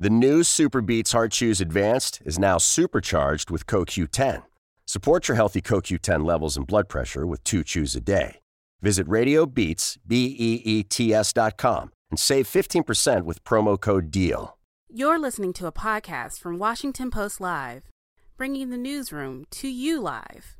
The 0.00 0.10
new 0.10 0.42
SuperBeets 0.42 1.10
Heart 1.10 1.32
Chews 1.32 1.60
Advanced 1.60 2.22
is 2.24 2.38
now 2.38 2.56
supercharged 2.56 3.50
with 3.50 3.66
CoQ10. 3.66 4.44
Support 4.86 5.26
your 5.26 5.34
healthy 5.34 5.60
CoQ10 5.60 6.24
levels 6.24 6.56
and 6.56 6.64
blood 6.64 6.88
pressure 6.88 7.26
with 7.26 7.42
two 7.42 7.64
chews 7.64 7.96
a 7.96 8.00
day. 8.00 8.38
Visit 8.80 9.08
RadioBeats, 9.08 9.98
B-E-E-T-S 10.06 11.32
dot 11.32 11.56
com 11.56 11.90
and 12.12 12.20
save 12.20 12.46
15% 12.46 13.24
with 13.24 13.42
promo 13.42 13.78
code 13.78 14.12
DEAL. 14.12 14.56
You're 14.88 15.18
listening 15.18 15.52
to 15.54 15.66
a 15.66 15.72
podcast 15.72 16.38
from 16.38 16.60
Washington 16.60 17.10
Post 17.10 17.40
Live, 17.40 17.82
bringing 18.36 18.70
the 18.70 18.78
newsroom 18.78 19.46
to 19.50 19.66
you 19.66 20.00
live. 20.00 20.58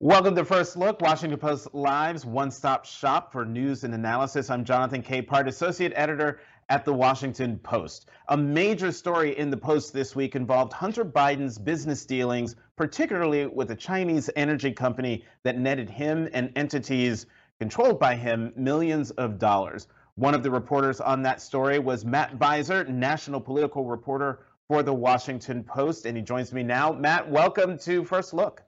Welcome 0.00 0.34
to 0.34 0.44
First 0.44 0.76
Look, 0.76 1.00
Washington 1.00 1.38
Post 1.38 1.68
Live's 1.72 2.26
one-stop 2.26 2.84
shop 2.84 3.30
for 3.30 3.44
news 3.44 3.84
and 3.84 3.94
analysis. 3.94 4.50
I'm 4.50 4.64
Jonathan 4.64 5.00
Capehart, 5.00 5.46
Associate 5.46 5.92
Editor 5.94 6.40
at 6.68 6.84
the 6.84 6.92
Washington 6.92 7.58
Post. 7.58 8.08
A 8.28 8.36
major 8.36 8.92
story 8.92 9.36
in 9.36 9.50
the 9.50 9.56
Post 9.56 9.92
this 9.92 10.16
week 10.16 10.36
involved 10.36 10.72
Hunter 10.72 11.04
Biden's 11.04 11.58
business 11.58 12.06
dealings, 12.06 12.56
particularly 12.76 13.46
with 13.46 13.70
a 13.70 13.76
Chinese 13.76 14.30
energy 14.36 14.72
company 14.72 15.24
that 15.42 15.58
netted 15.58 15.90
him 15.90 16.28
and 16.32 16.52
entities 16.56 17.26
controlled 17.58 18.00
by 18.00 18.16
him 18.16 18.52
millions 18.56 19.10
of 19.12 19.38
dollars. 19.38 19.86
One 20.16 20.34
of 20.34 20.42
the 20.42 20.50
reporters 20.50 21.00
on 21.00 21.22
that 21.22 21.40
story 21.40 21.78
was 21.78 22.04
Matt 22.04 22.38
Viser, 22.38 22.86
national 22.88 23.40
political 23.40 23.84
reporter 23.84 24.40
for 24.68 24.82
the 24.82 24.92
Washington 24.92 25.64
Post, 25.64 26.06
and 26.06 26.16
he 26.16 26.22
joins 26.22 26.52
me 26.52 26.62
now. 26.62 26.92
Matt, 26.92 27.30
welcome 27.30 27.78
to 27.78 28.04
First 28.04 28.34
Look. 28.34 28.62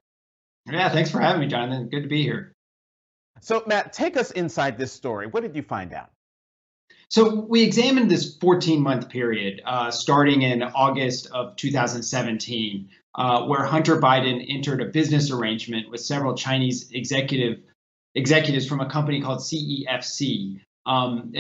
Yeah, 0.71 0.89
thanks 0.89 1.11
for 1.11 1.21
having 1.21 1.41
me, 1.41 1.47
Jonathan. 1.47 1.89
Good 1.89 2.03
to 2.03 2.09
be 2.09 2.23
here. 2.23 2.53
So, 3.41 3.63
Matt, 3.67 3.93
take 3.93 4.17
us 4.17 4.31
inside 4.31 4.79
this 4.79 4.93
story. 4.93 5.27
What 5.27 5.43
did 5.43 5.55
you 5.55 5.63
find 5.63 5.93
out? 5.93 6.11
So 7.09 7.47
we 7.49 7.63
examined 7.63 8.11
this 8.11 8.37
14 8.39 8.81
month 8.81 9.09
period 9.09 9.63
uh, 9.65 9.91
starting 9.91 10.43
in 10.43 10.63
August 10.63 11.29
of 11.33 11.55
2017, 11.57 12.89
uh, 13.15 13.45
where 13.47 13.65
Hunter 13.65 14.01
Biden 14.01 14.45
entered 14.49 14.83
a 14.83 14.87
business 14.87 15.31
arrangement 15.31 15.91
with 15.91 16.01
several 16.01 16.35
Chinese 16.35 16.91
executive 16.91 17.61
executives 18.15 18.67
from 18.67 18.81
a 18.81 18.91
company 18.91 19.21
called 19.21 19.41
CEFC. 19.41 20.61
Um, 20.87 21.33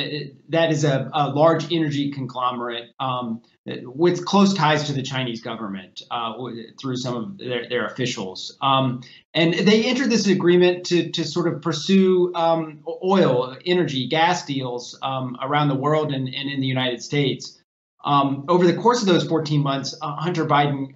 that 0.48 0.70
is 0.70 0.84
a, 0.84 1.11
a, 1.12 1.28
large 1.28 1.70
energy 1.70 2.11
conglomerate 2.11 2.91
um, 2.98 3.42
with 3.67 4.25
close 4.25 4.55
ties 4.55 4.84
to 4.84 4.95
the 4.95 5.03
Chinese 5.03 5.42
government 5.42 6.01
uh, 6.11 6.33
through 6.81 6.97
some 6.97 7.14
of 7.14 7.39
their, 7.39 7.69
their 7.69 7.86
officials. 7.86 8.56
Um, 8.62 9.03
and 9.34 9.53
they 9.53 9.84
entered 9.84 10.09
this 10.09 10.27
agreement 10.27 10.86
to, 10.86 11.11
to 11.11 11.25
sort 11.25 11.53
of 11.53 11.61
pursue 11.61 12.33
um, 12.34 12.81
oil, 12.86 13.55
energy, 13.67 14.09
gas 14.09 14.47
deals 14.47 14.98
um, 15.03 15.36
around 15.42 15.69
the 15.69 15.75
world 15.75 16.12
and, 16.12 16.27
and 16.27 16.51
in 16.51 16.61
the 16.61 16.67
United 16.67 17.03
States. 17.03 17.61
Um, 18.03 18.45
over 18.48 18.67
the 18.67 18.75
course 18.75 19.01
of 19.01 19.08
those 19.08 19.27
14 19.27 19.62
months, 19.62 19.95
uh, 20.01 20.17
Hunter 20.17 20.47
Biden 20.47 20.95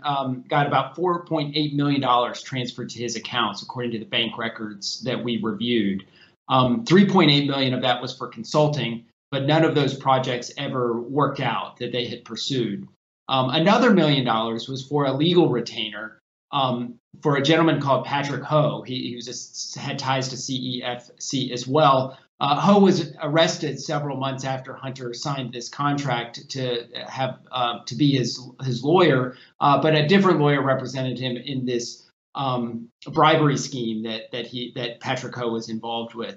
got 0.49 0.67
about 0.67 0.95
$4.8 0.97 1.75
million 1.75 2.35
transferred 2.35 2.91
to 2.91 2.99
his 2.99 3.17
accounts, 3.17 3.63
according 3.63 3.93
to 3.93 3.99
the 3.99 4.05
bank 4.07 4.39
records 4.39 5.03
that 5.03 5.23
we 5.23 5.39
reviewed. 5.43 6.05
Um, 6.49 6.85
3.8 6.85 7.47
million 7.47 7.75
of 7.75 7.83
that 7.83 8.01
was 8.01 8.17
for 8.17 8.29
consulting, 8.29 9.05
but 9.31 9.47
none 9.47 9.65
of 9.65 9.75
those 9.75 9.95
projects 9.95 10.51
ever 10.57 11.01
worked 11.01 11.41
out 11.41 11.77
that 11.79 11.93
they 11.93 12.07
had 12.07 12.25
pursued. 12.25 12.89
Um, 13.29 13.51
another 13.51 13.93
million 13.93 14.25
dollars 14.25 14.69
was 14.69 14.87
for 14.87 15.05
a 15.07 15.13
legal 15.13 15.51
retainer 15.51 16.19
um, 16.51 16.99
for 17.23 17.37
a 17.37 17.43
gentleman 17.43 17.81
called 17.81 18.07
Patrick 18.07 18.43
Ho. 18.45 18.83
He, 18.87 19.09
he 19.11 19.17
was 19.17 19.77
a, 19.77 19.81
had 19.81 19.99
ties 19.99 20.29
to 20.29 20.37
CEFC 20.37 21.53
as 21.53 21.67
well. 21.67 22.19
Uh, 22.41 22.59
Ho 22.61 22.79
was 22.79 23.13
arrested 23.21 23.81
several 23.81 24.17
months 24.17 24.45
after 24.45 24.73
Hunter 24.73 25.13
signed 25.13 25.53
this 25.53 25.69
contract 25.69 26.49
to 26.51 26.85
have 27.09 27.41
uh, 27.51 27.81
to 27.87 27.97
be 27.97 28.17
his 28.17 28.41
his 28.63 28.85
lawyer, 28.85 29.37
uh, 29.61 29.83
but 29.83 29.95
a 29.95 30.07
different 30.07 30.39
lawyer 30.39 30.63
represented 30.63 31.19
him 31.19 31.37
in 31.37 31.67
this 31.67 32.09
um, 32.37 32.89
bribery 33.13 33.57
scheme 33.57 34.05
that 34.05 34.31
that 34.31 34.47
he 34.47 34.73
that 34.77 35.01
Patrick 35.01 35.35
Ho 35.35 35.49
was 35.49 35.69
involved 35.69 36.15
with. 36.15 36.37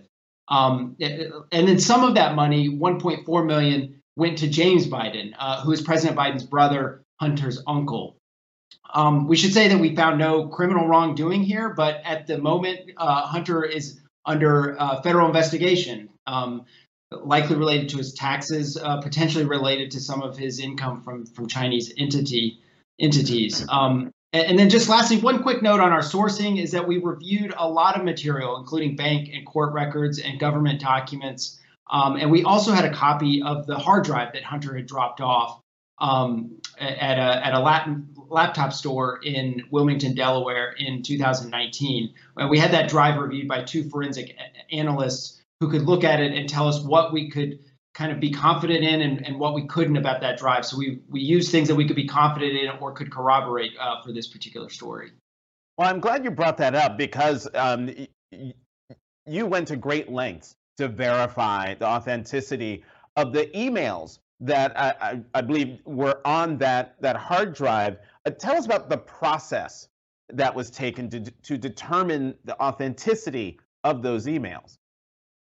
Um, 0.52 0.98
and 1.00 1.68
then 1.68 1.80
some 1.80 2.04
of 2.04 2.16
that 2.16 2.36
money, 2.36 2.70
1.4 2.70 3.46
million, 3.46 4.02
went 4.18 4.40
to 4.40 4.50
James 4.50 4.86
Biden, 4.86 5.32
uh, 5.40 5.62
who 5.62 5.72
is 5.72 5.82
President 5.82 6.20
Biden's 6.20 6.44
brother, 6.44 7.04
Hunter's 7.22 7.64
uncle. 7.66 8.18
Um, 8.94 9.28
we 9.28 9.38
should 9.38 9.54
say 9.54 9.70
that 9.70 9.80
we 9.80 9.96
found 9.96 10.20
no 10.20 10.50
criminal 10.50 10.88
wrongdoing 10.88 11.44
here, 11.44 11.74
but 11.74 12.02
at 12.04 12.28
the 12.28 12.38
moment, 12.38 12.92
uh, 12.98 13.22
Hunter 13.22 13.64
is 13.64 14.02
under 14.26 14.80
uh, 14.80 15.02
federal 15.02 15.28
investigation, 15.28 16.10
um, 16.28 16.66
likely 17.12 17.56
related 17.56 17.88
to 17.90 17.98
his 17.98 18.14
taxes, 18.14 18.78
uh, 18.78 19.00
potentially 19.00 19.46
related 19.46 19.92
to 19.92 20.02
some 20.02 20.22
of 20.22 20.38
his 20.38 20.60
income 20.60 21.02
from 21.02 21.26
from 21.26 21.48
Chinese 21.48 21.94
entity 21.98 22.60
entities. 23.00 23.66
Um, 23.70 24.12
and 24.34 24.58
then 24.58 24.70
just 24.70 24.88
lastly, 24.88 25.18
one 25.18 25.44
quick 25.44 25.62
note 25.62 25.82
on 25.82 25.92
our 25.92 26.02
sourcing 26.02 26.62
is 26.62 26.72
that 26.72 26.88
we 26.88 26.98
reviewed 26.98 27.54
a 27.58 27.68
lot 27.68 27.98
of 27.98 28.06
material, 28.06 28.58
including 28.58 28.96
bank 28.96 29.30
and 29.34 29.46
court 29.46 29.74
records 29.74 30.20
and 30.20 30.40
government 30.40 30.80
documents. 30.80 31.60
Um, 31.90 32.16
and 32.16 32.32
we 32.32 32.44
also 32.44 32.72
had 32.72 32.86
a 32.86 32.94
copy 32.94 33.42
of 33.44 33.68
the 33.68 33.78
hard 33.78 34.06
drive 34.06 34.32
that 34.34 34.44
Hunter 34.44 34.76
had 34.76 34.86
dropped 34.86 35.20
off 35.20 35.62
um, 36.00 36.62
at 36.80 37.20
a, 37.20 37.46
at 37.46 37.54
a 37.54 37.60
Latin, 37.60 38.08
laptop 38.30 38.72
store 38.72 39.20
in 39.22 39.64
Wilmington, 39.70 40.16
Delaware 40.16 40.72
in 40.72 41.04
2019. 41.04 42.14
And 42.38 42.50
we 42.50 42.58
had 42.58 42.72
that 42.72 42.90
drive 42.90 43.20
reviewed 43.20 43.50
by 43.50 43.64
two 43.64 43.90
forensic 43.90 44.38
analysts 44.72 45.42
who 45.60 45.70
could 45.70 45.84
look 45.84 46.06
at 46.06 46.22
it 46.22 46.32
and 46.32 46.48
tell 46.48 46.70
us 46.70 46.82
what 46.82 47.12
we 47.12 47.30
could 47.30 47.60
kind 47.94 48.12
of 48.12 48.20
be 48.20 48.32
confident 48.32 48.84
in 48.84 49.02
and, 49.02 49.26
and 49.26 49.40
what 49.40 49.54
we 49.54 49.68
couldn't 49.68 49.98
about 49.98 50.22
that 50.22 50.38
drive. 50.38 50.66
So 50.66 50.78
we 50.78 51.02
we 51.10 51.22
use 51.22 51.52
things 51.52 51.68
that 51.68 51.76
we 51.76 51.86
could 51.86 51.96
be 51.96 52.08
confident 52.08 52.54
in 52.54 52.70
or 52.80 52.92
could 52.94 53.12
corroborate 53.12 53.72
uh, 53.80 54.02
for 54.02 54.12
this 54.12 54.28
particular 54.28 54.70
story. 54.70 55.12
Well, 55.78 55.90
I'm 55.90 56.00
glad 56.00 56.24
you 56.24 56.32
brought 56.32 56.58
that 56.58 56.76
up 56.76 56.98
because 56.98 57.48
um, 57.56 57.90
you 59.26 59.46
went 59.46 59.68
to 59.70 59.76
great 59.76 60.12
lengths 60.12 60.56
to 60.78 60.88
verify 60.88 61.74
the 61.76 61.86
authenticity 61.86 62.84
of 63.16 63.34
the 63.34 63.48
emails 63.48 64.20
that 64.40 64.78
I, 64.80 64.94
I, 65.02 65.22
I 65.36 65.42
believe 65.42 65.80
were 65.86 66.22
on 66.26 66.58
that 66.60 66.96
that 67.02 67.16
hard 67.16 67.54
drive. 67.54 67.98
Uh, 68.26 68.32
tell 68.32 68.56
us 68.56 68.66
about 68.66 68.90
the 68.90 68.98
process 68.98 69.88
that 70.30 70.54
was 70.54 70.70
taken 70.70 71.10
to 71.10 71.20
to 71.20 71.58
determine 71.58 72.36
the 72.46 72.60
authenticity 72.62 73.60
of 73.84 74.02
those 74.02 74.28
emails. 74.28 74.78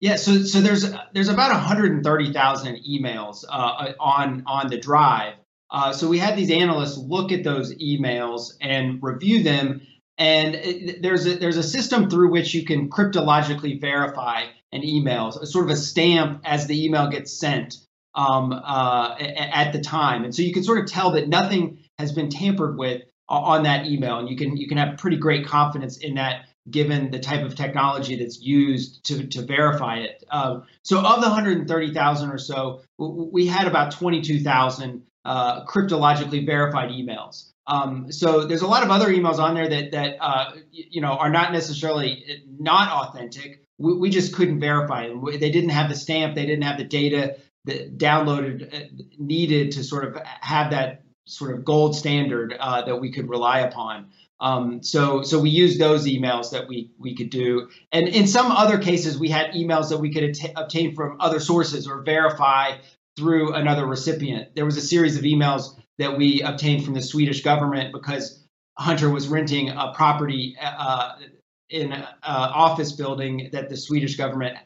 Yeah, 0.03 0.17
so 0.17 0.43
so 0.43 0.59
there's 0.59 0.85
there's 1.13 1.29
about 1.29 1.51
130,000 1.51 2.75
emails 2.75 3.45
uh, 3.49 3.93
on 4.01 4.43
on 4.45 4.67
the 4.67 4.77
drive. 4.77 5.35
Uh, 5.71 5.93
so 5.93 6.09
we 6.09 6.19
had 6.19 6.35
these 6.35 6.51
analysts 6.51 6.97
look 6.97 7.31
at 7.31 7.45
those 7.45 7.73
emails 7.75 8.51
and 8.59 8.99
review 9.01 9.43
them. 9.43 9.79
And 10.17 10.55
it, 10.55 11.01
there's 11.01 11.25
a, 11.25 11.37
there's 11.37 11.55
a 11.55 11.63
system 11.63 12.09
through 12.09 12.31
which 12.31 12.53
you 12.53 12.65
can 12.65 12.89
cryptologically 12.89 13.79
verify 13.79 14.47
an 14.73 14.83
email, 14.83 15.31
sort 15.31 15.63
of 15.63 15.71
a 15.71 15.77
stamp 15.77 16.41
as 16.43 16.67
the 16.67 16.83
email 16.83 17.07
gets 17.07 17.39
sent 17.39 17.75
um, 18.13 18.51
uh, 18.51 19.15
at 19.17 19.71
the 19.71 19.79
time. 19.79 20.25
And 20.25 20.35
so 20.35 20.41
you 20.41 20.51
can 20.51 20.65
sort 20.65 20.79
of 20.79 20.87
tell 20.87 21.11
that 21.11 21.29
nothing 21.29 21.79
has 21.97 22.11
been 22.11 22.27
tampered 22.27 22.77
with 22.77 23.03
on 23.29 23.63
that 23.63 23.85
email, 23.85 24.19
and 24.19 24.27
you 24.27 24.35
can 24.35 24.57
you 24.57 24.67
can 24.67 24.77
have 24.77 24.97
pretty 24.97 25.17
great 25.17 25.47
confidence 25.47 25.95
in 25.95 26.15
that 26.15 26.47
given 26.69 27.11
the 27.11 27.19
type 27.19 27.45
of 27.45 27.55
technology 27.55 28.15
that's 28.15 28.41
used 28.41 29.03
to, 29.05 29.27
to 29.27 29.41
verify 29.41 29.97
it. 29.97 30.23
Uh, 30.29 30.61
so, 30.83 30.99
of 30.99 31.21
the 31.21 31.27
130,000 31.27 32.29
or 32.29 32.37
so, 32.37 32.81
we 32.97 33.45
had 33.45 33.67
about 33.67 33.91
22,000 33.91 35.03
uh, 35.25 35.65
cryptologically 35.65 36.45
verified 36.45 36.89
emails. 36.89 37.51
Um, 37.67 38.11
so 38.11 38.45
there's 38.45 38.61
a 38.61 38.67
lot 38.67 38.83
of 38.83 38.91
other 38.91 39.07
emails 39.07 39.39
on 39.39 39.55
there 39.55 39.69
that 39.69 39.91
that 39.91 40.17
uh, 40.19 40.51
you 40.71 40.99
know 40.99 41.11
are 41.11 41.29
not 41.29 41.53
necessarily 41.53 42.43
not 42.59 42.89
authentic. 42.89 43.61
We, 43.77 43.93
we, 43.93 44.09
just 44.09 44.33
couldn't 44.33 44.59
verify 44.59 45.07
them. 45.07 45.23
They 45.23 45.49
didn't 45.49 45.69
have 45.69 45.89
the 45.89 45.95
stamp. 45.95 46.35
They 46.35 46.45
didn't 46.45 46.63
have 46.63 46.77
the 46.77 46.83
data 46.83 47.37
that 47.65 47.97
downloaded 47.97 48.73
uh, 48.73 49.03
needed 49.17 49.71
to 49.73 49.83
sort 49.83 50.03
of 50.03 50.21
have 50.41 50.71
that 50.71 51.03
sort 51.25 51.55
of 51.55 51.63
gold 51.63 51.95
standard 51.95 52.53
uh, 52.59 52.81
that 52.81 52.97
we 52.97 53.11
could 53.11 53.29
rely 53.29 53.59
upon. 53.59 54.09
Um, 54.43 54.83
so 54.83 55.21
so 55.23 55.39
we 55.39 55.49
used 55.49 55.79
those 55.79 56.05
emails 56.05 56.51
that 56.51 56.67
we 56.67 56.91
we 56.99 57.15
could 57.15 57.29
do, 57.29 57.69
and 57.93 58.09
in 58.09 58.27
some 58.27 58.51
other 58.51 58.77
cases 58.77 59.17
we 59.17 59.29
had 59.29 59.53
emails 59.53 59.87
that 59.89 59.99
we 59.99 60.13
could 60.13 60.23
at- 60.25 60.51
obtain 60.57 60.93
from 60.93 61.15
other 61.21 61.39
sources 61.39 61.87
or 61.87 62.01
verify 62.01 62.73
through 63.15 63.53
another 63.53 63.85
recipient. 63.85 64.53
There 64.53 64.65
was 64.65 64.75
a 64.75 64.81
series 64.81 65.17
of 65.17 65.23
emails 65.23 65.79
that 65.97 66.17
we 66.17 66.41
obtained 66.41 66.83
from 66.83 66.93
the 66.93 67.01
Swedish 67.01 67.41
government 67.41 67.93
because 67.93 68.43
Hunter 68.77 69.09
was 69.09 69.29
renting 69.29 69.69
a 69.69 69.93
property 69.95 70.57
uh, 70.61 71.13
in 71.69 71.93
an 71.93 72.05
office 72.23 72.91
building 72.91 73.49
that 73.53 73.69
the 73.69 73.77
Swedish 73.77 74.17
government 74.17 74.57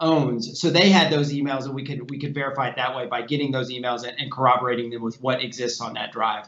owns. 0.00 0.60
So 0.60 0.68
they 0.68 0.90
had 0.90 1.10
those 1.10 1.32
emails, 1.32 1.64
and 1.64 1.74
we 1.74 1.86
could 1.86 2.10
we 2.10 2.18
could 2.18 2.34
verify 2.34 2.68
it 2.68 2.76
that 2.76 2.94
way 2.94 3.06
by 3.06 3.22
getting 3.22 3.52
those 3.52 3.70
emails 3.70 4.06
and, 4.06 4.20
and 4.20 4.30
corroborating 4.30 4.90
them 4.90 5.00
with 5.00 5.18
what 5.22 5.42
exists 5.42 5.80
on 5.80 5.94
that 5.94 6.12
drive. 6.12 6.44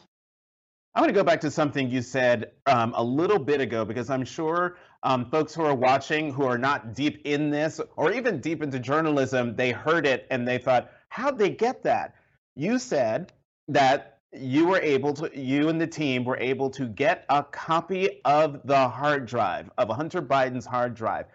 I 0.96 1.00
want 1.00 1.10
to 1.10 1.14
go 1.14 1.22
back 1.22 1.40
to 1.43 1.50
something 1.50 1.90
you 1.90 2.02
said 2.02 2.52
um, 2.66 2.93
a 2.96 3.04
little 3.04 3.38
bit 3.38 3.60
ago 3.60 3.84
because 3.84 4.10
I'm 4.10 4.25
sure 4.25 4.78
um, 5.04 5.31
folks 5.31 5.54
who 5.54 5.62
are 5.62 5.75
watching 5.75 6.32
who 6.32 6.44
are 6.44 6.58
not 6.58 6.94
deep 6.94 7.20
in 7.25 7.50
this 7.50 7.81
or 7.96 8.12
even 8.12 8.40
deep 8.40 8.62
into 8.62 8.81
journalism, 8.81 9.54
they 9.54 9.70
heard 9.70 10.06
it 10.06 10.26
and 10.31 10.48
they 10.48 10.56
thought, 10.56 10.90
how'd 11.10 11.38
they 11.38 11.50
get 11.50 11.82
that? 11.84 12.14
you 12.56 12.78
said 12.78 13.32
that 13.69 14.19
you 14.32 14.66
were 14.66 14.81
able 14.81 15.12
to, 15.14 15.31
you 15.38 15.69
and 15.69 15.81
the 15.81 15.87
team 15.87 16.25
were 16.25 16.38
able 16.38 16.69
to 16.70 16.87
get 16.87 17.25
a 17.28 17.42
copy 17.42 18.20
of 18.25 18.60
the 18.64 18.88
hard 18.88 19.26
drive 19.26 19.70
of 19.78 19.88
Hunter 19.90 20.20
Biden's 20.20 20.66
hard 20.66 20.94
drive. 20.94 21.26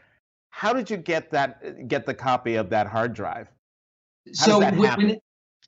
How 0.50 0.74
did 0.74 0.90
you 0.90 0.98
get 0.98 1.32
that? 1.32 1.88
Get 1.88 2.06
the 2.06 2.14
copy 2.14 2.56
of 2.56 2.70
that 2.72 2.88
hard 2.88 3.14
drive? 3.14 3.48
How 4.40 4.46
so 4.46 4.60
when, 4.60 5.18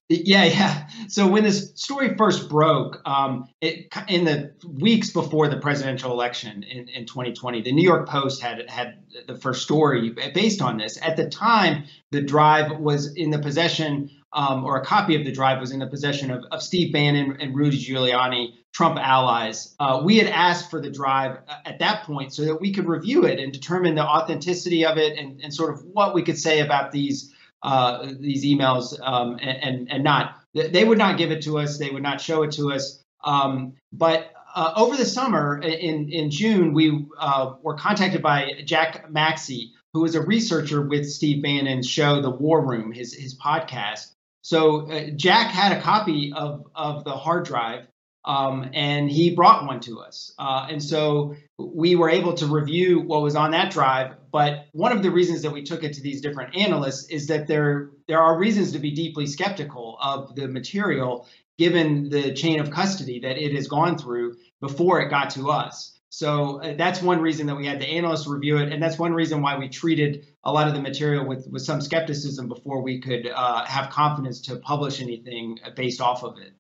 yeah, 0.10 0.44
yeah. 0.44 0.88
So 1.08 1.28
when 1.28 1.44
this 1.44 1.72
story 1.76 2.16
first 2.18 2.50
broke, 2.50 3.02
um, 3.06 3.48
it, 3.62 3.88
in 4.10 4.26
the 4.26 4.54
weeks 4.68 5.12
before 5.12 5.48
the 5.48 5.58
presidential 5.58 6.12
election 6.12 6.64
in, 6.64 6.90
in 6.90 7.06
2020, 7.06 7.62
the 7.62 7.72
New 7.72 7.84
York 7.84 8.08
Post 8.08 8.42
had 8.42 8.70
had 8.70 9.04
the 9.28 9.38
first 9.38 9.64
story 9.64 10.10
based 10.34 10.62
on 10.62 10.78
this. 10.78 11.00
At 11.02 11.16
the 11.16 11.30
time, 11.30 11.86
the 12.12 12.22
drive 12.22 12.80
was 12.80 13.16
in 13.16 13.30
the 13.30 13.40
possession, 13.40 14.10
um, 14.34 14.66
or 14.66 14.78
a 14.78 14.86
copy 14.86 15.16
of 15.16 15.24
the 15.26 15.32
drive 15.32 15.60
was 15.60 15.72
in 15.72 15.80
the 15.80 15.88
possession 15.88 16.32
of, 16.32 16.44
of 16.52 16.62
Steve 16.62 16.92
Bannon 16.92 17.38
and 17.40 17.56
Rudy 17.56 17.78
Giuliani, 17.78 18.56
Trump 18.74 18.98
allies. 19.00 19.74
Uh, 19.80 20.02
we 20.04 20.18
had 20.18 20.28
asked 20.28 20.70
for 20.70 20.82
the 20.82 20.90
drive 20.90 21.38
uh, 21.48 21.56
at 21.66 21.80
that 21.80 22.04
point 22.04 22.34
so 22.34 22.44
that 22.44 22.60
we 22.60 22.74
could 22.74 22.88
review 22.88 23.24
it 23.26 23.40
and 23.40 23.54
determine 23.54 23.96
the 23.96 24.04
authenticity 24.04 24.86
of 24.86 24.98
it 24.98 25.18
and, 25.18 25.40
and 25.42 25.54
sort 25.54 25.74
of 25.74 25.86
what 25.86 26.14
we 26.14 26.24
could 26.24 26.38
say 26.38 26.60
about 26.60 26.92
these 26.92 27.33
uh, 27.64 28.12
these 28.20 28.46
emails 28.46 29.00
um, 29.02 29.40
and, 29.42 29.90
and, 29.90 30.04
not. 30.04 30.36
They 30.54 30.84
would 30.84 30.98
not 30.98 31.18
give 31.18 31.32
it 31.32 31.44
to 31.44 31.58
us. 31.58 31.78
They 31.78 31.90
would 31.90 32.04
not 32.04 32.20
show 32.20 32.44
it 32.44 32.52
to 32.54 32.74
us. 32.74 33.02
Um, 33.24 33.74
but 33.92 34.34
uh, 34.54 34.74
over 34.76 34.96
the 34.96 35.06
summer, 35.06 35.60
in 35.62 36.10
in 36.10 36.30
June, 36.30 36.74
we 36.74 37.06
uh, 37.18 37.54
were 37.64 37.76
contacted 37.76 38.22
by 38.22 38.62
Jack 38.66 39.10
Maxey, 39.10 39.72
who 39.94 40.02
was 40.02 40.14
a 40.14 40.22
researcher 40.22 40.82
with 40.82 41.10
Steve 41.10 41.42
Bannon's 41.42 41.90
show, 41.90 42.22
The 42.22 42.30
War 42.30 42.64
Room, 42.64 42.92
his 42.92 43.14
his 43.14 43.36
podcast. 43.40 44.12
So 44.42 44.92
uh, 44.92 45.10
Jack 45.16 45.52
had 45.52 45.76
a 45.76 45.82
copy 45.82 46.34
of 46.36 46.68
of 46.76 47.04
the 47.06 47.16
hard 47.16 47.46
drive 47.46 47.88
um, 48.26 48.70
and 48.74 49.10
he 49.10 49.36
brought 49.36 49.66
one 49.66 49.80
to 49.82 50.00
us. 50.00 50.34
Uh, 50.40 50.68
and 50.70 50.82
so 50.82 51.36
we 51.58 51.96
were 51.96 52.10
able 52.10 52.34
to 52.34 52.48
review 52.48 53.02
what 53.02 53.22
was 53.22 53.36
on 53.36 53.52
that 53.52 53.72
drive. 53.72 54.16
But 54.32 54.68
one 54.72 54.92
of 54.92 55.04
the 55.04 55.12
reasons 55.12 55.42
that 55.42 55.52
we 55.52 55.64
took 55.64 55.84
it 55.84 55.94
to 55.94 56.02
these 56.02 56.22
different 56.22 56.56
analysts 56.56 57.10
is 57.10 57.28
that 57.28 57.48
there 57.48 57.92
there 58.08 58.22
are 58.22 58.38
reasons 58.38 58.72
to 58.74 58.80
be 58.80 58.92
deeply 58.92 59.28
skeptical 59.28 59.98
of 60.02 60.36
the 60.36 60.48
material 60.48 61.28
given 61.58 62.10
the 62.10 62.34
chain 62.34 62.60
of 62.60 62.72
custody 62.72 63.20
that 63.20 63.38
it 63.38 63.54
has 63.54 63.68
gone 63.68 63.98
through 63.98 64.36
before 64.60 65.02
it 65.02 65.10
got 65.10 65.30
to 65.32 65.52
us. 65.52 66.00
So 66.10 66.62
uh, 66.62 66.76
that's 66.76 67.02
one 67.02 67.22
reason 67.22 67.48
that 67.48 67.56
we 67.56 67.66
had 67.66 67.80
the 67.80 67.88
analysts 67.88 68.28
review 68.28 68.58
it, 68.58 68.72
and 68.72 68.82
that's 68.82 69.00
one 69.00 69.14
reason 69.14 69.42
why 69.42 69.58
we 69.58 69.68
treated 69.68 70.28
a 70.44 70.52
lot 70.52 70.68
of 70.68 70.74
the 70.76 70.82
material 70.82 71.26
with 71.26 71.48
with 71.48 71.64
some 71.64 71.82
skepticism 71.82 72.48
before 72.48 72.82
we 72.82 73.02
could 73.02 73.28
uh, 73.28 73.66
have 73.66 73.90
confidence 73.90 74.42
to 74.42 74.58
publish 74.58 75.02
anything 75.02 75.60
based 75.76 76.02
off 76.02 76.24
of 76.24 76.38
it. 76.38 76.54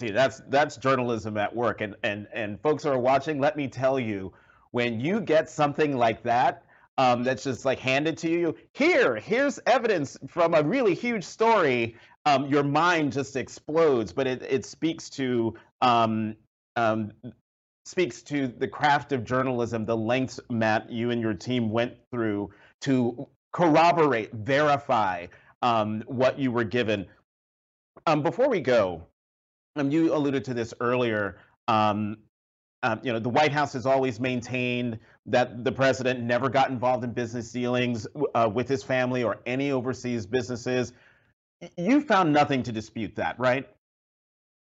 See, 0.00 0.10
that's 0.10 0.40
that's 0.48 0.78
journalism 0.78 1.36
at 1.36 1.54
work. 1.54 1.82
And 1.82 1.94
and 2.02 2.26
and 2.32 2.58
folks 2.62 2.84
who 2.84 2.88
are 2.88 2.98
watching, 2.98 3.38
let 3.38 3.54
me 3.54 3.68
tell 3.68 4.00
you, 4.00 4.32
when 4.70 4.98
you 4.98 5.20
get 5.20 5.50
something 5.50 5.94
like 5.94 6.22
that, 6.22 6.64
um, 6.96 7.22
that's 7.22 7.44
just 7.44 7.66
like 7.66 7.78
handed 7.78 8.16
to 8.18 8.30
you, 8.30 8.56
here, 8.72 9.16
here's 9.16 9.60
evidence 9.66 10.16
from 10.26 10.54
a 10.54 10.62
really 10.62 10.94
huge 10.94 11.22
story. 11.22 11.96
Um, 12.24 12.46
your 12.46 12.62
mind 12.62 13.12
just 13.12 13.36
explodes, 13.36 14.10
but 14.10 14.26
it 14.26 14.42
it 14.42 14.64
speaks 14.64 15.10
to 15.10 15.52
um, 15.82 16.34
um, 16.76 17.12
speaks 17.84 18.22
to 18.22 18.48
the 18.48 18.68
craft 18.68 19.12
of 19.12 19.22
journalism, 19.22 19.84
the 19.84 19.96
lengths 19.96 20.40
Matt 20.48 20.90
you 20.90 21.10
and 21.10 21.20
your 21.20 21.34
team 21.34 21.68
went 21.68 21.92
through 22.10 22.50
to 22.80 23.28
corroborate, 23.52 24.32
verify 24.32 25.26
um, 25.60 26.02
what 26.06 26.38
you 26.38 26.52
were 26.52 26.64
given. 26.64 27.06
Um, 28.06 28.22
before 28.22 28.48
we 28.48 28.60
go, 28.60 29.02
um, 29.76 29.90
you 29.90 30.14
alluded 30.14 30.44
to 30.46 30.54
this 30.54 30.74
earlier. 30.80 31.38
Um, 31.68 32.18
um, 32.82 33.00
you 33.02 33.12
know, 33.12 33.18
the 33.18 33.28
White 33.28 33.52
House 33.52 33.74
has 33.74 33.84
always 33.84 34.18
maintained 34.18 34.98
that 35.26 35.64
the 35.64 35.72
president 35.72 36.20
never 36.20 36.48
got 36.48 36.70
involved 36.70 37.04
in 37.04 37.12
business 37.12 37.52
dealings 37.52 38.06
uh, 38.34 38.50
with 38.52 38.68
his 38.68 38.82
family 38.82 39.22
or 39.22 39.38
any 39.44 39.70
overseas 39.70 40.24
businesses. 40.24 40.92
You 41.76 42.00
found 42.00 42.32
nothing 42.32 42.62
to 42.64 42.72
dispute 42.72 43.16
that, 43.16 43.38
right? 43.38 43.68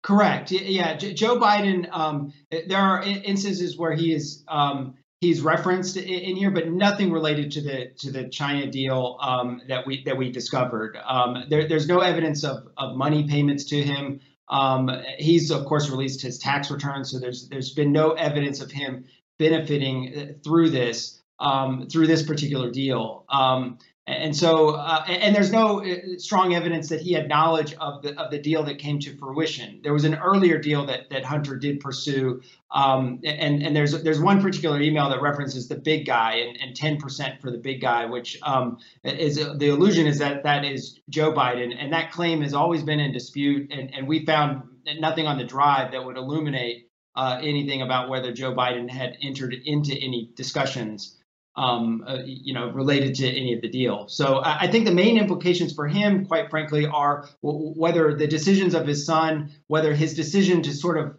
Correct. 0.03 0.51
Yeah, 0.51 0.95
Joe 0.97 1.39
Biden. 1.39 1.87
Um, 1.91 2.33
there 2.49 2.79
are 2.79 3.03
instances 3.03 3.77
where 3.77 3.93
he 3.93 4.13
is 4.13 4.43
um, 4.47 4.95
he's 5.21 5.41
referenced 5.41 5.95
in 5.95 6.35
here, 6.35 6.49
but 6.51 6.69
nothing 6.69 7.11
related 7.11 7.51
to 7.51 7.61
the 7.61 7.91
to 7.99 8.11
the 8.11 8.27
China 8.27 8.69
deal 8.69 9.17
um, 9.21 9.61
that 9.69 9.85
we 9.85 10.03
that 10.03 10.17
we 10.17 10.31
discovered. 10.31 10.97
Um, 11.05 11.45
there, 11.49 11.67
there's 11.67 11.87
no 11.87 11.99
evidence 11.99 12.43
of 12.43 12.67
of 12.77 12.97
money 12.97 13.27
payments 13.27 13.65
to 13.65 13.81
him. 13.81 14.19
Um, 14.51 14.91
he's 15.17 15.49
of 15.49 15.65
course 15.65 15.89
released 15.89 16.21
his 16.21 16.37
tax 16.37 16.69
return, 16.69 17.05
so 17.05 17.19
there's 17.19 17.47
there's 17.47 17.73
been 17.73 17.91
no 17.91 18.11
evidence 18.11 18.61
of 18.61 18.69
him 18.69 19.05
benefiting 19.39 20.13
uh, 20.15 20.25
through 20.43 20.69
this 20.69 21.21
um, 21.39 21.87
through 21.87 22.07
this 22.07 22.21
particular 22.21 22.69
deal. 22.69 23.25
Um, 23.29 23.79
and 24.07 24.35
so, 24.35 24.71
uh, 24.71 25.03
and 25.07 25.35
there's 25.35 25.51
no 25.51 25.85
uh, 25.85 25.95
strong 26.17 26.55
evidence 26.55 26.89
that 26.89 27.01
he 27.01 27.13
had 27.13 27.29
knowledge 27.29 27.75
of 27.75 28.01
the 28.01 28.19
of 28.19 28.31
the 28.31 28.39
deal 28.39 28.63
that 28.63 28.79
came 28.79 28.99
to 28.99 29.15
fruition. 29.15 29.79
There 29.83 29.93
was 29.93 30.05
an 30.05 30.15
earlier 30.15 30.57
deal 30.57 30.85
that 30.87 31.09
that 31.11 31.23
Hunter 31.23 31.55
did 31.55 31.79
pursue, 31.79 32.41
um, 32.71 33.19
and 33.23 33.61
and 33.61 33.75
there's 33.75 34.01
there's 34.01 34.19
one 34.19 34.41
particular 34.41 34.81
email 34.81 35.07
that 35.09 35.21
references 35.21 35.67
the 35.67 35.75
big 35.75 36.07
guy 36.07 36.37
and, 36.37 36.57
and 36.59 36.75
10% 36.75 37.39
for 37.39 37.51
the 37.51 37.59
big 37.59 37.79
guy, 37.79 38.05
which 38.05 38.39
um, 38.41 38.79
is 39.03 39.35
the 39.35 39.67
illusion 39.67 40.07
is 40.07 40.17
that 40.17 40.41
that 40.43 40.65
is 40.65 40.99
Joe 41.09 41.31
Biden, 41.31 41.71
and 41.77 41.93
that 41.93 42.11
claim 42.11 42.41
has 42.41 42.55
always 42.55 42.81
been 42.81 42.99
in 42.99 43.11
dispute, 43.11 43.71
and 43.71 43.93
and 43.93 44.07
we 44.07 44.25
found 44.25 44.63
nothing 44.99 45.27
on 45.27 45.37
the 45.37 45.45
drive 45.45 45.91
that 45.91 46.03
would 46.03 46.17
illuminate 46.17 46.89
uh, 47.15 47.39
anything 47.39 47.83
about 47.83 48.09
whether 48.09 48.33
Joe 48.33 48.53
Biden 48.53 48.89
had 48.89 49.15
entered 49.21 49.53
into 49.65 49.93
any 49.93 50.31
discussions 50.35 51.17
um, 51.55 52.03
uh, 52.07 52.19
you 52.25 52.53
know, 52.53 52.69
related 52.69 53.15
to 53.15 53.27
any 53.27 53.53
of 53.53 53.61
the 53.61 53.69
deal. 53.69 54.07
So 54.07 54.37
I, 54.37 54.61
I, 54.61 54.67
think 54.71 54.85
the 54.85 54.93
main 54.93 55.17
implications 55.17 55.73
for 55.73 55.87
him, 55.87 56.25
quite 56.25 56.49
frankly, 56.49 56.85
are 56.85 57.27
w- 57.43 57.73
whether 57.75 58.15
the 58.15 58.27
decisions 58.27 58.73
of 58.73 58.87
his 58.87 59.05
son, 59.05 59.51
whether 59.67 59.93
his 59.93 60.13
decision 60.13 60.61
to 60.63 60.73
sort 60.73 60.97
of, 60.97 61.17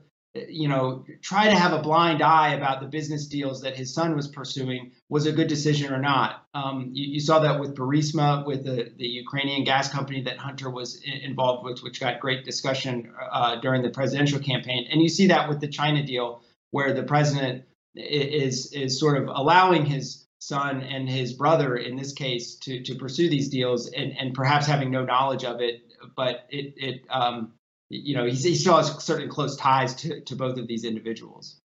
you 0.48 0.68
know, 0.68 1.04
try 1.20 1.44
to 1.50 1.54
have 1.54 1.74
a 1.74 1.82
blind 1.82 2.22
eye 2.22 2.54
about 2.54 2.80
the 2.80 2.86
business 2.86 3.26
deals 3.26 3.60
that 3.60 3.76
his 3.76 3.92
son 3.92 4.16
was 4.16 4.26
pursuing 4.26 4.92
was 5.10 5.26
a 5.26 5.32
good 5.32 5.48
decision 5.48 5.92
or 5.92 5.98
not. 5.98 6.46
Um, 6.54 6.88
you, 6.94 7.12
you, 7.12 7.20
saw 7.20 7.40
that 7.40 7.60
with 7.60 7.74
Burisma, 7.74 8.46
with 8.46 8.64
the, 8.64 8.90
the 8.96 9.06
Ukrainian 9.06 9.64
gas 9.64 9.92
company 9.92 10.22
that 10.22 10.38
Hunter 10.38 10.70
was 10.70 11.02
involved 11.04 11.66
with, 11.66 11.82
which 11.82 12.00
got 12.00 12.20
great 12.20 12.46
discussion 12.46 13.12
uh, 13.30 13.56
during 13.56 13.82
the 13.82 13.90
presidential 13.90 14.38
campaign. 14.38 14.86
And 14.90 15.02
you 15.02 15.10
see 15.10 15.26
that 15.26 15.50
with 15.50 15.60
the 15.60 15.68
China 15.68 16.02
deal, 16.02 16.42
where 16.70 16.94
the 16.94 17.02
president 17.02 17.64
is 17.94 18.72
is 18.72 18.98
sort 18.98 19.22
of 19.22 19.28
allowing 19.28 19.84
his 19.84 20.21
son 20.42 20.82
and 20.82 21.08
his 21.08 21.34
brother 21.34 21.76
in 21.76 21.94
this 21.94 22.12
case 22.12 22.56
to 22.56 22.82
to 22.82 22.96
pursue 22.96 23.30
these 23.30 23.48
deals 23.48 23.88
and 23.92 24.12
and 24.18 24.34
perhaps 24.34 24.66
having 24.66 24.90
no 24.90 25.04
knowledge 25.04 25.44
of 25.44 25.60
it 25.60 25.82
but 26.16 26.46
it 26.50 26.74
it 26.76 27.02
um 27.10 27.52
you 27.90 28.16
know 28.16 28.24
he, 28.24 28.56
still 28.56 28.76
has 28.76 29.04
certain 29.04 29.28
close 29.28 29.56
ties 29.56 29.94
to 29.94 30.20
to 30.22 30.34
both 30.34 30.58
of 30.58 30.66
these 30.66 30.84
individuals 30.84 31.60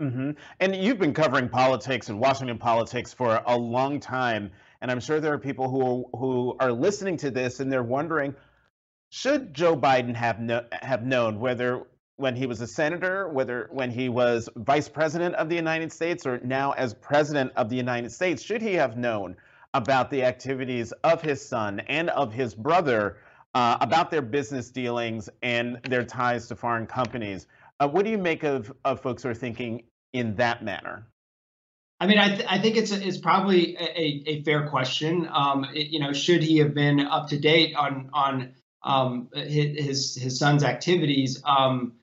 mm-hmm. 0.00 0.30
and 0.60 0.76
you've 0.76 1.00
been 1.00 1.12
covering 1.12 1.48
politics 1.48 2.08
and 2.08 2.20
washington 2.20 2.56
politics 2.56 3.12
for 3.12 3.42
a 3.46 3.58
long 3.58 3.98
time 3.98 4.48
and 4.80 4.92
i'm 4.92 5.00
sure 5.00 5.18
there 5.18 5.32
are 5.32 5.38
people 5.38 5.68
who 5.68 6.08
who 6.16 6.56
are 6.60 6.70
listening 6.70 7.16
to 7.16 7.32
this 7.32 7.58
and 7.58 7.72
they're 7.72 7.82
wondering 7.82 8.32
should 9.08 9.52
joe 9.52 9.76
biden 9.76 10.14
have 10.14 10.38
no, 10.38 10.64
have 10.82 11.02
known 11.02 11.40
whether 11.40 11.82
when 12.20 12.36
he 12.36 12.46
was 12.46 12.60
a 12.60 12.66
senator, 12.66 13.28
whether 13.28 13.68
when 13.72 13.90
he 13.90 14.08
was 14.08 14.48
vice 14.56 14.88
president 14.88 15.34
of 15.36 15.48
the 15.48 15.56
United 15.56 15.90
States 15.90 16.26
or 16.26 16.38
now 16.44 16.72
as 16.72 16.94
president 16.94 17.50
of 17.56 17.68
the 17.70 17.76
United 17.76 18.12
States, 18.12 18.42
should 18.42 18.60
he 18.60 18.74
have 18.74 18.96
known 18.96 19.34
about 19.74 20.10
the 20.10 20.22
activities 20.22 20.92
of 21.04 21.22
his 21.22 21.40
son 21.46 21.80
and 21.80 22.10
of 22.10 22.32
his 22.32 22.54
brother, 22.54 23.16
uh, 23.54 23.78
about 23.80 24.10
their 24.10 24.22
business 24.22 24.70
dealings 24.70 25.28
and 25.42 25.80
their 25.88 26.04
ties 26.04 26.46
to 26.48 26.54
foreign 26.54 26.86
companies? 26.86 27.46
Uh, 27.80 27.88
what 27.88 28.04
do 28.04 28.10
you 28.10 28.18
make 28.18 28.42
of, 28.42 28.72
of 28.84 29.00
folks 29.00 29.22
who 29.22 29.30
are 29.30 29.34
thinking 29.34 29.82
in 30.12 30.34
that 30.36 30.62
manner? 30.62 31.06
I 32.00 32.06
mean, 32.06 32.18
I, 32.18 32.28
th- 32.28 32.46
I 32.48 32.58
think 32.58 32.76
it's 32.76 32.92
a, 32.92 33.06
it's 33.06 33.18
probably 33.18 33.76
a, 33.76 34.24
a 34.26 34.42
fair 34.42 34.68
question. 34.68 35.28
Um, 35.30 35.66
it, 35.74 35.88
you 35.88 36.00
know, 36.00 36.12
should 36.12 36.42
he 36.42 36.58
have 36.58 36.74
been 36.74 37.00
up 37.00 37.28
to 37.28 37.38
date 37.38 37.74
on 37.76 38.08
on 38.12 38.54
um, 38.82 39.28
his 39.34 40.16
his 40.16 40.38
son's 40.38 40.64
activities? 40.64 41.42
Um, 41.44 41.99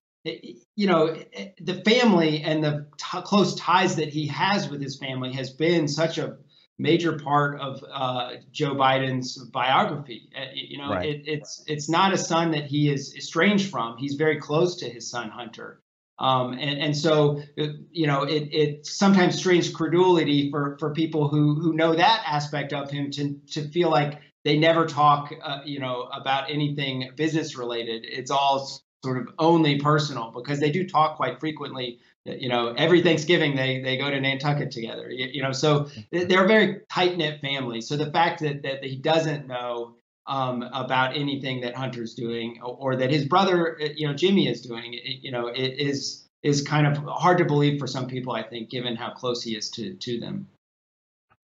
you 0.75 0.87
know, 0.87 1.15
the 1.59 1.81
family 1.83 2.41
and 2.43 2.63
the 2.63 2.87
t- 2.97 3.21
close 3.23 3.55
ties 3.55 3.95
that 3.95 4.09
he 4.09 4.27
has 4.27 4.69
with 4.69 4.81
his 4.81 4.97
family 4.97 5.33
has 5.33 5.49
been 5.49 5.87
such 5.87 6.17
a 6.17 6.37
major 6.79 7.17
part 7.17 7.59
of 7.59 7.83
uh, 7.91 8.33
Joe 8.51 8.75
Biden's 8.75 9.37
biography. 9.45 10.29
Uh, 10.35 10.45
you 10.53 10.77
know, 10.77 10.91
right. 10.91 11.07
it, 11.07 11.23
it's 11.25 11.63
it's 11.67 11.89
not 11.89 12.13
a 12.13 12.17
son 12.17 12.51
that 12.51 12.65
he 12.65 12.89
is 12.89 13.15
estranged 13.15 13.69
from. 13.69 13.97
He's 13.97 14.15
very 14.15 14.39
close 14.39 14.77
to 14.77 14.89
his 14.89 15.09
son 15.09 15.29
Hunter. 15.29 15.81
Um, 16.19 16.53
and, 16.53 16.79
and 16.79 16.97
so, 16.97 17.43
you 17.91 18.07
know, 18.07 18.23
it, 18.23 18.49
it 18.51 18.87
sometimes 18.87 19.37
strains 19.37 19.69
credulity 19.69 20.49
for, 20.49 20.75
for 20.79 20.91
people 20.91 21.27
who, 21.27 21.53
who 21.59 21.73
know 21.73 21.93
that 21.93 22.23
aspect 22.25 22.73
of 22.73 22.89
him 22.89 23.11
to, 23.11 23.39
to 23.51 23.69
feel 23.69 23.91
like 23.91 24.19
they 24.43 24.57
never 24.57 24.87
talk, 24.87 25.31
uh, 25.43 25.59
you 25.63 25.79
know, 25.79 26.09
about 26.11 26.49
anything 26.49 27.11
business 27.15 27.55
related. 27.55 28.03
It's 28.03 28.31
all 28.31 28.81
sort 29.03 29.17
of 29.17 29.29
only 29.39 29.79
personal 29.79 30.31
because 30.31 30.59
they 30.59 30.71
do 30.71 30.87
talk 30.87 31.17
quite 31.17 31.39
frequently. 31.39 31.99
You 32.25 32.49
know, 32.49 32.73
every 32.77 33.01
Thanksgiving 33.01 33.55
they 33.55 33.81
they 33.81 33.97
go 33.97 34.09
to 34.09 34.19
Nantucket 34.19 34.71
together. 34.71 35.09
You, 35.09 35.27
you 35.31 35.41
know, 35.41 35.51
so 35.51 35.89
they're 36.11 36.43
a 36.43 36.47
very 36.47 36.81
tight 36.91 37.17
knit 37.17 37.41
family. 37.41 37.81
So 37.81 37.95
the 37.95 38.11
fact 38.11 38.41
that 38.41 38.63
that 38.63 38.83
he 38.83 38.97
doesn't 38.97 39.47
know 39.47 39.95
um, 40.27 40.63
about 40.73 41.15
anything 41.15 41.61
that 41.61 41.73
Hunter's 41.73 42.13
doing 42.13 42.59
or, 42.61 42.75
or, 42.79 42.95
that 42.97 43.09
his 43.09 43.25
brother, 43.25 43.79
you 43.95 44.05
know, 44.05 44.13
Jimmy 44.13 44.49
is 44.49 44.61
doing, 44.61 44.93
you 44.93 45.31
know, 45.31 45.47
it 45.47 45.79
is 45.79 46.27
is 46.43 46.61
kind 46.61 46.85
of 46.85 46.97
hard 46.97 47.37
to 47.37 47.45
believe 47.45 47.79
for 47.79 47.87
some 47.87 48.07
people. 48.07 48.33
I 48.33 48.43
think, 48.43 48.69
given 48.69 48.95
how 48.95 49.11
close 49.11 49.41
he 49.41 49.55
is 49.55 49.69
to 49.71 49.93
to 49.93 50.19
them. 50.19 50.47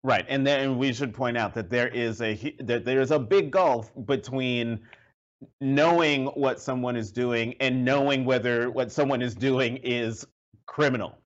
Right, 0.02 0.26
and 0.28 0.46
then 0.46 0.76
we 0.76 0.92
should 0.92 1.14
point 1.14 1.38
out 1.38 1.54
that 1.54 1.70
there 1.70 1.88
is 1.88 2.20
a 2.20 2.34
that 2.60 2.84
there 2.84 3.00
is 3.00 3.10
a 3.10 3.18
big 3.18 3.50
gulf 3.50 3.90
between 4.04 4.80
knowing 5.60 6.26
what 6.26 6.60
someone 6.60 6.96
is 6.96 7.12
doing 7.12 7.54
and 7.60 7.84
knowing 7.84 8.24
whether 8.24 8.70
what 8.70 8.92
someone 8.92 9.22
is 9.22 9.34
doing 9.34 9.78
is 9.78 10.26
criminal. 10.66 11.18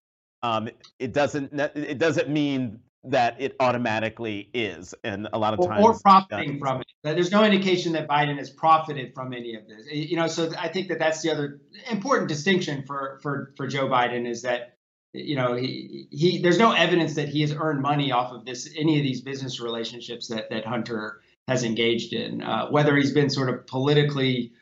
Um, 0.43 0.69
it 0.99 1.13
doesn't 1.13 1.53
it 1.53 1.99
doesn't 1.99 2.29
mean 2.29 2.81
that 3.05 3.37
it 3.41 3.57
automatically 3.61 4.51
is, 4.53 4.95
and 5.05 5.29
a 5.33 5.39
lot 5.39 5.55
of 5.55 5.67
times 5.67 5.85
or, 5.85 5.93
or 5.93 5.99
profiting 5.99 6.59
from 6.59 6.81
it. 6.81 6.87
There's 7.03 7.31
no 7.31 7.45
indication 7.45 7.93
that 7.93 8.09
Biden 8.09 8.39
has 8.39 8.51
profited 8.51 9.15
from 9.15 9.33
any 9.33 9.55
of 9.55 9.67
this. 9.67 9.87
You 9.91 10.17
know, 10.17 10.27
so 10.27 10.51
I 10.59 10.69
think 10.69 10.89
that 10.89 10.99
that's 10.99 11.23
the 11.23 11.31
other 11.31 11.61
important 11.91 12.29
distinction 12.29 12.85
for 12.87 13.19
for 13.23 13.53
for 13.57 13.67
Joe 13.67 13.89
Biden 13.89 14.29
is 14.29 14.43
that 14.43 14.77
you 15.13 15.37
know 15.37 15.55
he 15.55 16.09
he 16.11 16.43
there's 16.43 16.59
no 16.59 16.73
evidence 16.73 17.15
that 17.15 17.29
he 17.29 17.41
has 17.41 17.53
earned 17.53 17.81
money 17.81 18.13
off 18.13 18.33
of 18.33 18.45
this 18.45 18.69
any 18.77 18.99
of 18.99 19.03
these 19.03 19.23
business 19.23 19.61
relationships 19.61 20.29
that 20.29 20.51
that 20.51 20.65
Hunter 20.65 21.21
has 21.49 21.65
engaged 21.65 22.13
in. 22.13 22.43
Uh, 22.43 22.69
whether 22.69 22.95
he's 22.95 23.13
been 23.13 23.31
sort 23.31 23.49
of 23.49 23.67
politically, 23.67 24.53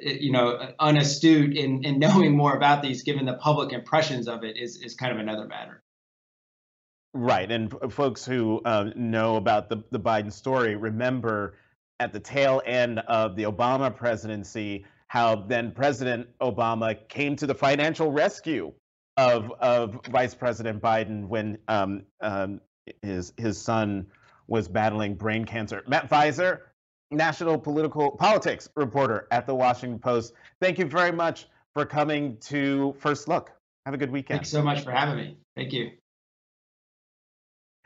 you 0.00 0.32
know, 0.32 0.58
unastute 0.80 1.56
in, 1.56 1.84
in 1.84 1.98
knowing 2.00 2.36
more 2.36 2.54
about 2.54 2.82
these, 2.82 3.04
given 3.04 3.24
the 3.24 3.34
public 3.34 3.72
impressions 3.72 4.28
of 4.28 4.44
it, 4.44 4.56
is 4.58 4.76
is 4.76 4.94
kind 4.94 5.12
of 5.12 5.18
another 5.18 5.46
matter. 5.46 5.82
Right, 7.14 7.50
and 7.50 7.72
folks 7.90 8.24
who 8.24 8.60
uh, 8.64 8.90
know 8.96 9.36
about 9.36 9.68
the 9.68 9.84
the 9.90 10.00
Biden 10.00 10.32
story 10.32 10.76
remember 10.76 11.54
at 12.00 12.12
the 12.12 12.20
tail 12.20 12.60
end 12.66 12.98
of 12.98 13.36
the 13.36 13.44
Obama 13.44 13.94
presidency 13.94 14.84
how 15.06 15.36
then 15.36 15.72
President 15.72 16.26
Obama 16.40 16.96
came 17.08 17.36
to 17.36 17.46
the 17.46 17.54
financial 17.54 18.10
rescue 18.10 18.72
of 19.18 19.52
of 19.60 20.00
Vice 20.10 20.34
President 20.34 20.80
Biden 20.82 21.28
when 21.28 21.58
um, 21.68 22.04
um, 22.22 22.62
his 23.02 23.34
his 23.36 23.60
son 23.60 24.06
was 24.52 24.68
battling 24.68 25.14
brain 25.14 25.46
cancer. 25.46 25.82
Matt 25.86 26.10
Viser, 26.10 26.58
national 27.10 27.58
political 27.58 28.10
politics 28.10 28.68
reporter 28.76 29.26
at 29.30 29.46
the 29.46 29.54
Washington 29.54 29.98
Post. 29.98 30.34
Thank 30.60 30.78
you 30.78 30.84
very 30.84 31.10
much 31.10 31.46
for 31.72 31.86
coming 31.86 32.36
to 32.42 32.94
First 32.98 33.28
Look. 33.28 33.50
Have 33.86 33.94
a 33.94 33.96
good 33.96 34.10
weekend. 34.10 34.40
Thanks 34.40 34.50
so 34.50 34.62
much 34.62 34.84
for 34.84 34.90
having 34.90 35.16
me. 35.16 35.38
Thank 35.56 35.72
you. 35.72 35.86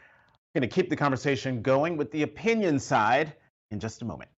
I'm 0.01 0.61
going 0.61 0.69
to 0.69 0.75
keep 0.75 0.91
the 0.91 0.97
conversation 0.97 1.63
going 1.63 1.97
with 1.97 2.11
the 2.11 2.23
opinion 2.23 2.81
side 2.81 3.35
in 3.71 3.79
just 3.79 4.03
a 4.03 4.05
moment. 4.05 4.31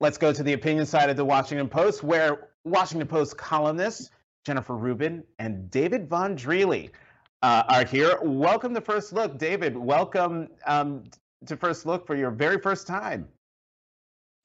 Let's 0.00 0.18
go 0.18 0.32
to 0.32 0.42
the 0.42 0.54
opinion 0.54 0.86
side 0.86 1.10
of 1.10 1.16
the 1.16 1.24
Washington 1.24 1.68
Post, 1.68 2.02
where 2.02 2.48
Washington 2.64 3.06
Post 3.06 3.36
columnists 3.36 4.10
Jennifer 4.44 4.76
Rubin 4.76 5.22
and 5.38 5.70
David 5.70 6.08
Von 6.08 6.36
Drehle 6.36 6.90
uh, 7.42 7.62
are 7.68 7.84
here. 7.84 8.18
Welcome 8.22 8.74
to 8.74 8.80
First 8.80 9.12
Look. 9.12 9.38
David, 9.38 9.76
welcome 9.76 10.48
um, 10.66 11.04
to 11.46 11.56
First 11.56 11.86
Look 11.86 12.06
for 12.06 12.16
your 12.16 12.30
very 12.30 12.58
first 12.58 12.86
time. 12.86 13.28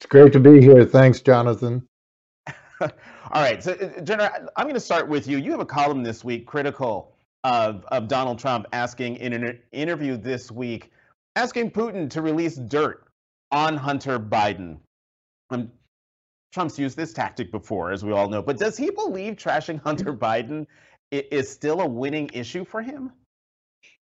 It's 0.00 0.06
great 0.08 0.32
to 0.32 0.40
be 0.40 0.60
here. 0.60 0.84
Thanks, 0.84 1.20
Jonathan. 1.20 1.86
All 2.80 2.90
right. 3.34 3.62
So, 3.62 3.72
uh, 3.72 4.00
Jennifer, 4.00 4.48
I'm 4.56 4.64
going 4.64 4.74
to 4.74 4.80
start 4.80 5.08
with 5.08 5.26
you. 5.26 5.38
You 5.38 5.52
have 5.52 5.60
a 5.60 5.66
column 5.66 6.02
this 6.02 6.24
week 6.24 6.46
critical 6.46 7.14
of, 7.44 7.84
of 7.88 8.08
Donald 8.08 8.38
Trump 8.38 8.66
asking 8.72 9.16
in 9.16 9.32
an 9.32 9.58
interview 9.72 10.16
this 10.16 10.50
week, 10.50 10.90
asking 11.36 11.70
Putin 11.70 12.10
to 12.10 12.22
release 12.22 12.56
dirt 12.56 13.06
on 13.50 13.76
Hunter 13.76 14.18
Biden. 14.18 14.78
Um, 15.50 15.70
Trump's 16.52 16.78
used 16.78 16.96
this 16.96 17.12
tactic 17.14 17.50
before, 17.50 17.92
as 17.92 18.04
we 18.04 18.12
all 18.12 18.28
know, 18.28 18.42
but 18.42 18.58
does 18.58 18.76
he 18.76 18.90
believe 18.90 19.36
trashing 19.36 19.82
Hunter 19.82 20.12
Biden 20.12 20.66
is 21.12 21.50
still 21.50 21.80
a 21.80 21.86
winning 21.86 22.30
issue 22.32 22.64
for 22.64 22.82
him? 22.82 23.12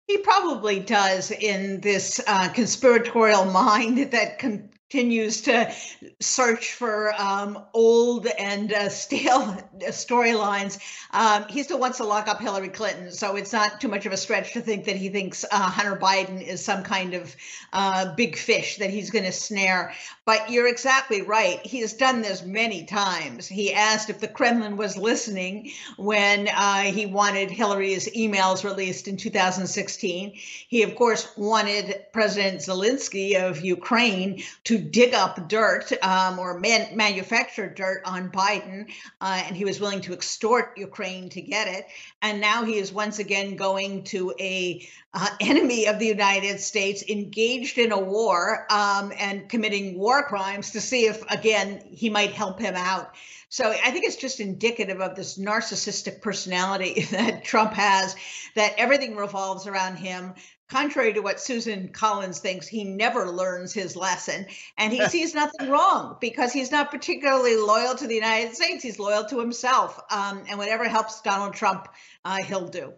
He 0.06 0.18
probably 0.18 0.80
does 0.80 1.30
in 1.30 1.80
this 1.80 2.20
uh, 2.26 2.48
conspiratorial 2.50 3.44
mind 3.52 4.12
that 4.12 4.38
con- 4.38 4.70
continues 4.90 5.40
to 5.40 5.72
search 6.20 6.74
for 6.74 7.12
um, 7.18 7.58
old 7.72 8.26
and 8.38 8.72
uh, 8.72 8.88
stale 8.88 9.56
storylines. 9.88 10.78
Um, 11.10 11.46
he 11.48 11.62
still 11.62 11.80
wants 11.80 11.98
to 11.98 12.04
lock 12.04 12.28
up 12.28 12.40
Hillary 12.40 12.68
Clinton, 12.68 13.10
so 13.10 13.34
it's 13.34 13.52
not 13.52 13.80
too 13.80 13.88
much 13.88 14.06
of 14.06 14.12
a 14.12 14.16
stretch 14.16 14.52
to 14.52 14.60
think 14.60 14.84
that 14.84 14.96
he 14.96 15.08
thinks 15.08 15.44
uh, 15.50 15.56
Hunter 15.56 15.96
Biden 15.96 16.40
is 16.40 16.64
some 16.64 16.82
kind 16.84 17.14
of 17.14 17.34
uh, 17.72 18.14
big 18.14 18.36
fish 18.36 18.76
that 18.76 18.90
he's 18.90 19.10
going 19.10 19.24
to 19.24 19.32
snare. 19.32 19.94
But 20.26 20.50
you're 20.50 20.68
exactly 20.68 21.22
right. 21.22 21.64
He 21.66 21.80
has 21.80 21.92
done 21.94 22.22
this 22.22 22.44
many 22.44 22.84
times. 22.84 23.48
He 23.48 23.74
asked 23.74 24.10
if 24.10 24.20
the 24.20 24.28
Kremlin 24.28 24.76
was 24.76 24.96
listening 24.96 25.70
when 25.96 26.48
uh, 26.48 26.82
he 26.82 27.06
wanted 27.06 27.50
Hillary's 27.50 28.08
emails 28.12 28.64
released 28.64 29.08
in 29.08 29.16
2016. 29.16 30.32
He, 30.68 30.82
of 30.82 30.94
course, 30.94 31.28
wanted 31.36 32.04
President 32.12 32.60
Zelensky 32.60 33.34
of 33.34 33.64
Ukraine 33.64 34.42
to 34.64 34.73
dig 34.78 35.14
up 35.14 35.48
dirt 35.48 35.92
um, 36.02 36.38
or 36.38 36.58
man- 36.58 36.96
manufacture 36.96 37.68
dirt 37.68 38.02
on 38.04 38.30
Biden, 38.30 38.90
uh, 39.20 39.42
and 39.46 39.56
he 39.56 39.64
was 39.64 39.80
willing 39.80 40.00
to 40.02 40.12
extort 40.12 40.76
Ukraine 40.78 41.28
to 41.30 41.40
get 41.40 41.68
it. 41.68 41.86
And 42.22 42.40
now 42.40 42.64
he 42.64 42.78
is 42.78 42.92
once 42.92 43.18
again 43.18 43.56
going 43.56 44.04
to 44.04 44.34
a 44.38 44.86
uh, 45.12 45.28
enemy 45.40 45.86
of 45.86 45.98
the 45.98 46.06
United 46.06 46.60
States, 46.60 47.02
engaged 47.08 47.78
in 47.78 47.92
a 47.92 48.00
war 48.00 48.66
um, 48.70 49.12
and 49.18 49.48
committing 49.48 49.98
war 49.98 50.22
crimes 50.22 50.72
to 50.72 50.80
see 50.80 51.06
if 51.06 51.22
again 51.30 51.82
he 51.90 52.10
might 52.10 52.32
help 52.32 52.60
him 52.60 52.74
out. 52.76 53.14
So 53.48 53.70
I 53.70 53.92
think 53.92 54.04
it's 54.04 54.16
just 54.16 54.40
indicative 54.40 55.00
of 55.00 55.14
this 55.14 55.38
narcissistic 55.38 56.20
personality 56.20 57.02
that 57.12 57.44
Trump 57.44 57.74
has, 57.74 58.16
that 58.56 58.74
everything 58.78 59.14
revolves 59.14 59.68
around 59.68 59.96
him 59.96 60.34
contrary 60.74 61.12
to 61.12 61.20
what 61.20 61.38
Susan 61.38 61.86
Collins 61.86 62.40
thinks, 62.40 62.66
he 62.66 62.82
never 62.82 63.30
learns 63.30 63.72
his 63.72 63.94
lesson 63.94 64.44
and 64.76 64.92
he 64.92 65.06
sees 65.08 65.32
nothing 65.32 65.70
wrong 65.70 66.16
because 66.20 66.52
he's 66.52 66.72
not 66.72 66.90
particularly 66.90 67.56
loyal 67.56 67.94
to 67.94 68.08
the 68.08 68.14
United 68.14 68.56
States. 68.56 68.82
He's 68.82 68.98
loyal 68.98 69.24
to 69.26 69.38
himself. 69.38 70.00
Um, 70.10 70.42
and 70.48 70.58
whatever 70.58 70.88
helps 70.88 71.20
Donald 71.20 71.54
Trump, 71.54 71.86
uh, 72.24 72.42
he'll 72.42 72.66
do. 72.66 72.92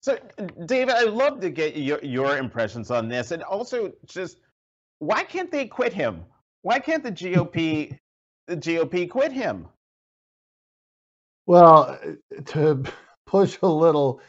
So, 0.00 0.16
David, 0.66 0.94
I'd 0.94 1.08
love 1.08 1.40
to 1.40 1.50
get 1.50 1.76
your, 1.76 1.98
your 2.04 2.38
impressions 2.38 2.92
on 2.92 3.08
this. 3.08 3.32
And 3.32 3.42
also, 3.42 3.92
just 4.06 4.36
why 5.00 5.24
can't 5.24 5.50
they 5.50 5.66
quit 5.66 5.92
him? 5.92 6.22
Why 6.62 6.78
can't 6.78 7.02
the 7.02 7.10
GOP 7.10 7.98
the 8.46 8.56
GOP 8.56 9.10
quit 9.10 9.32
him? 9.32 9.66
Well, 11.46 11.98
to 12.46 12.84
push 13.26 13.58
a 13.60 13.66
little 13.66 14.20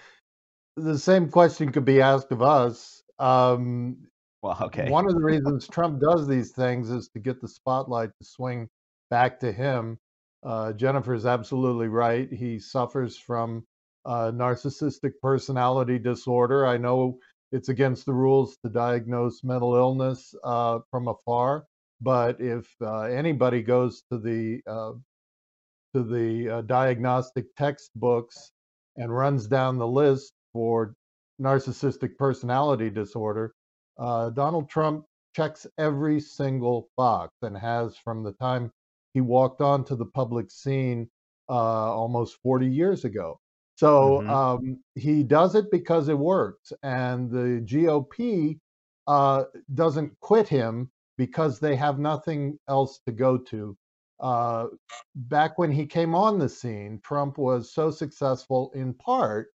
the 0.76 0.98
same 0.98 1.30
question 1.30 1.72
could 1.72 1.86
be 1.86 2.02
asked 2.02 2.32
of 2.32 2.42
us. 2.42 3.04
Um, 3.20 3.98
well, 4.42 4.58
okay. 4.64 4.90
One 4.90 5.08
of 5.08 5.16
the 5.16 5.24
reasons 5.24 5.68
Trump 5.68 6.02
does 6.02 6.28
these 6.28 6.52
things 6.52 6.90
is 6.90 7.10
to 7.10 7.20
get 7.20 7.42
the 7.42 7.48
spotlight 7.48 8.10
to 8.20 8.26
swing 8.26 8.70
back 9.10 9.40
to 9.40 9.52
him. 9.52 9.98
Uh, 10.44 10.74
Jennifer 10.74 11.14
is 11.14 11.26
absolutely 11.26 11.88
right. 11.88 12.32
He 12.32 12.60
suffers 12.60 13.18
from 13.18 13.66
uh, 14.06 14.32
narcissistic 14.32 15.14
personality 15.22 15.98
disorder. 15.98 16.68
I 16.68 16.78
know 16.78 17.18
it's 17.52 17.70
against 17.70 18.06
the 18.06 18.14
rules 18.14 18.58
to 18.64 18.70
diagnose 18.70 19.44
mental 19.44 19.76
illness 19.76 20.36
uh, 20.44 20.80
from 20.92 21.08
afar, 21.08 21.66
but 22.02 22.40
if 22.40 22.68
uh, 22.82 23.04
anybody 23.04 23.64
goes 23.64 24.04
to 24.12 24.20
the 24.20 24.62
uh, 24.68 24.92
to 25.96 26.04
the 26.04 26.58
uh, 26.58 26.62
diagnostic 26.62 27.46
textbooks 27.56 28.52
and 28.98 29.16
runs 29.16 29.48
down 29.48 29.78
the 29.78 29.88
list 29.88 30.34
for 30.56 30.96
narcissistic 31.42 32.16
personality 32.18 32.90
disorder, 32.90 33.54
uh, 34.00 34.30
Donald 34.30 34.70
Trump 34.70 35.04
checks 35.36 35.68
every 35.78 36.22
single 36.22 36.88
box 36.96 37.34
and 37.42 37.58
has 37.58 37.98
from 37.98 38.24
the 38.24 38.32
time 38.32 38.72
he 39.14 39.20
walked 39.20 39.60
onto 39.60 39.98
the 39.98 40.06
public 40.06 40.50
scene 40.50 41.10
uh, 41.50 41.54
almost 41.94 42.38
40 42.42 42.68
years 42.68 43.04
ago. 43.04 43.38
So 43.76 44.22
mm-hmm. 44.22 44.30
um, 44.30 44.80
he 44.96 45.24
does 45.24 45.56
it 45.56 45.70
because 45.72 46.08
it 46.08 46.18
works. 46.18 46.72
And 46.84 47.30
the 47.30 47.62
GOP 47.66 48.58
uh, 49.08 49.44
doesn't 49.74 50.18
quit 50.22 50.48
him 50.48 50.90
because 51.18 51.60
they 51.60 51.76
have 51.76 52.00
nothing 52.00 52.58
else 52.70 53.02
to 53.06 53.12
go 53.12 53.38
to. 53.38 53.78
Uh, 54.22 54.68
back 55.16 55.58
when 55.58 55.72
he 55.72 55.86
came 55.86 56.16
on 56.16 56.40
the 56.40 56.48
scene, 56.48 57.02
Trump 57.04 57.38
was 57.38 57.74
so 57.74 57.92
successful 57.92 58.72
in 58.74 58.94
part 58.94 59.50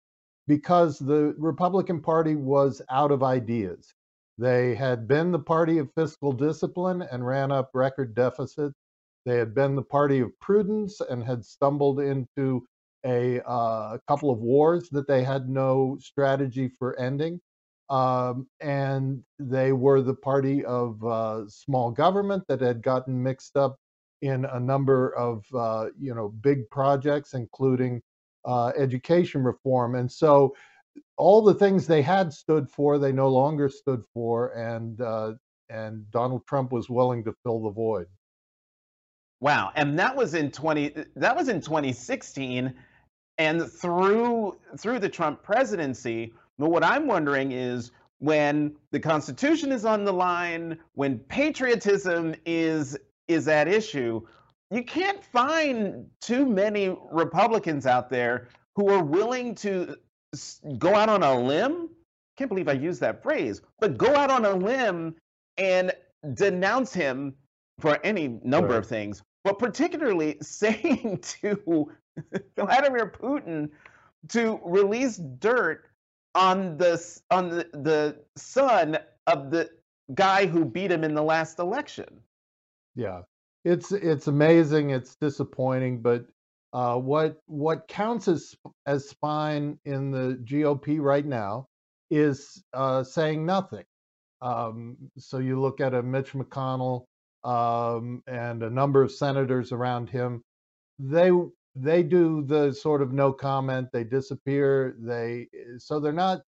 because 0.49 0.99
the 0.99 1.35
Republican 1.39 2.01
Party 2.01 2.35
was 2.35 2.83
out 2.91 3.13
of 3.13 3.23
ideas. 3.23 3.95
They 4.39 4.75
had 4.75 5.07
been 5.07 5.31
the 5.31 5.39
party 5.39 5.79
of 5.79 5.93
fiscal 5.95 6.33
discipline 6.33 7.03
and 7.03 7.27
ran 7.27 7.53
up 7.53 7.71
record 7.75 8.15
deficits. 8.15 8.75
They 9.27 9.37
had 9.37 9.55
been 9.55 9.77
the 9.77 9.83
party 9.83 10.21
of 10.21 10.31
prudence 10.41 11.01
and 11.01 11.23
had 11.23 11.45
stumbled 11.45 12.01
into 12.01 12.67
a 13.05 13.47
uh, 13.47 13.99
couple 14.09 14.31
of 14.31 14.39
wars 14.39 14.89
that 14.91 15.07
they 15.07 15.23
had 15.23 15.49
no 15.49 15.99
strategy 16.01 16.71
for 16.79 16.99
ending. 16.99 17.41
Um, 17.91 18.47
and 18.61 19.23
they 19.39 19.73
were 19.73 20.03
the 20.03 20.15
party 20.15 20.65
of 20.65 21.05
uh, 21.05 21.49
small 21.49 21.91
government 21.91 22.45
that 22.49 22.61
had 22.61 22.83
gotten 22.83 23.23
mixed 23.23 23.57
up 23.57 23.77
in 24.23 24.45
a 24.47 24.61
number 24.61 25.15
of 25.15 25.45
uh, 25.55 25.87
you 25.99 26.15
know 26.15 26.29
big 26.29 26.69
projects, 26.71 27.35
including 27.35 28.03
uh, 28.49 28.73
education 28.79 29.45
reform. 29.45 29.95
And 29.95 30.11
so, 30.11 30.57
all 31.17 31.43
the 31.43 31.55
things 31.55 31.87
they 31.87 32.03
had 32.03 32.33
stood 32.33 32.69
for, 32.71 32.99
they 32.99 33.13
no 33.13 33.29
longer 33.29 33.69
stood 33.69 34.03
for, 34.13 34.49
and 34.49 35.01
uh, 35.01 35.35
and 35.69 36.11
Donald 36.11 36.47
Trump 36.47 36.73
was 36.73 36.89
willing 36.89 37.23
to 37.25 37.35
fill 37.45 37.63
the 37.63 37.71
void. 37.71 38.07
Wow, 39.41 39.71
and 39.77 39.99
that 39.99 40.17
was 40.17 40.35
in 40.35 40.51
twenty. 40.51 40.95
That 41.15 41.37
was 41.37 41.49
in 41.49 41.61
2016, 41.61 42.73
and 43.37 43.71
through 43.71 44.57
through 44.79 44.99
the 44.99 45.09
Trump 45.09 45.43
presidency. 45.43 46.33
But 46.59 46.71
what 46.71 46.83
I'm 46.83 47.07
wondering 47.07 47.53
is 47.53 47.93
when 48.19 48.75
the 48.91 48.99
Constitution 48.99 49.71
is 49.71 49.85
on 49.85 50.05
the 50.05 50.13
line, 50.13 50.79
when 50.95 51.19
patriotism 51.19 52.35
is 52.47 52.97
is 53.29 53.47
at 53.47 53.69
issue, 53.69 54.23
you 54.71 54.83
can't 54.83 55.25
find 55.25 56.07
too 56.21 56.47
many 56.47 56.97
Republicans 57.11 57.87
out 57.87 58.11
there 58.11 58.49
who 58.77 58.91
are 58.91 59.03
willing 59.03 59.55
to 59.57 59.97
go 60.79 60.95
out 60.95 61.09
on 61.09 61.23
a 61.23 61.39
limb. 61.39 61.89
Can't 62.37 62.51
believe 62.51 62.69
I 62.69 62.73
used 62.73 63.01
that 63.01 63.23
phrase, 63.23 63.63
but 63.81 63.97
go 63.97 64.15
out 64.15 64.31
on 64.31 64.45
a 64.45 64.53
limb 64.53 65.17
and 65.57 65.93
denounce 66.35 66.93
him 66.93 67.35
for 67.79 67.99
any 68.05 68.41
number 68.45 68.75
right. 68.75 68.79
of 68.79 68.87
things, 68.87 69.23
but 69.45 69.59
particularly 69.59 70.37
saying 70.43 71.19
to 71.23 71.91
Vladimir 72.57 73.13
Putin 73.21 73.71
to 74.29 74.61
release 74.65 75.17
dirt 75.39 75.87
on 76.35 76.77
the 76.77 77.21
on 77.31 77.49
the, 77.49 77.67
the 77.73 78.17
son 78.37 78.99
of 79.27 79.51
the 79.51 79.71
guy 80.15 80.47
who 80.47 80.65
beat 80.65 80.91
him 80.91 81.05
in 81.05 81.15
the 81.15 81.23
last 81.23 81.59
election. 81.59 82.21
Yeah, 82.95 83.23
it's 83.69 83.93
it's 83.93 84.29
amazing. 84.29 84.91
It's 84.91 85.17
disappointing, 85.17 86.01
but 86.01 86.25
uh, 86.73 86.97
what 86.97 87.37
what 87.47 87.87
counts 87.89 88.27
as 88.29 88.55
as 88.87 89.09
spine 89.09 89.79
in 89.85 90.11
the 90.11 90.41
GOP 90.45 91.01
right 91.01 91.27
now 91.27 91.67
is 92.11 92.63
uh, 92.73 93.05
saying 93.05 93.45
nothing. 93.45 93.85
Um, 94.41 94.97
so 95.19 95.39
you 95.39 95.61
look 95.61 95.81
at 95.81 95.95
a 95.95 96.03
Mitch 96.03 96.33
McConnell 96.33 97.05
um, 97.45 98.23
and 98.27 98.63
a 98.63 98.71
number 98.71 99.03
of 99.03 99.13
senators 99.13 99.73
around 99.73 100.09
him. 100.09 100.43
They 100.99 101.31
they 101.75 102.03
do 102.03 102.45
the 102.47 102.73
sort 102.73 103.03
of 103.03 103.13
no 103.13 103.33
comment. 103.33 103.89
They 103.93 104.05
disappear. 104.05 104.97
They 104.99 105.49
so 105.77 106.01
they're 106.01 106.13
not 106.13 106.41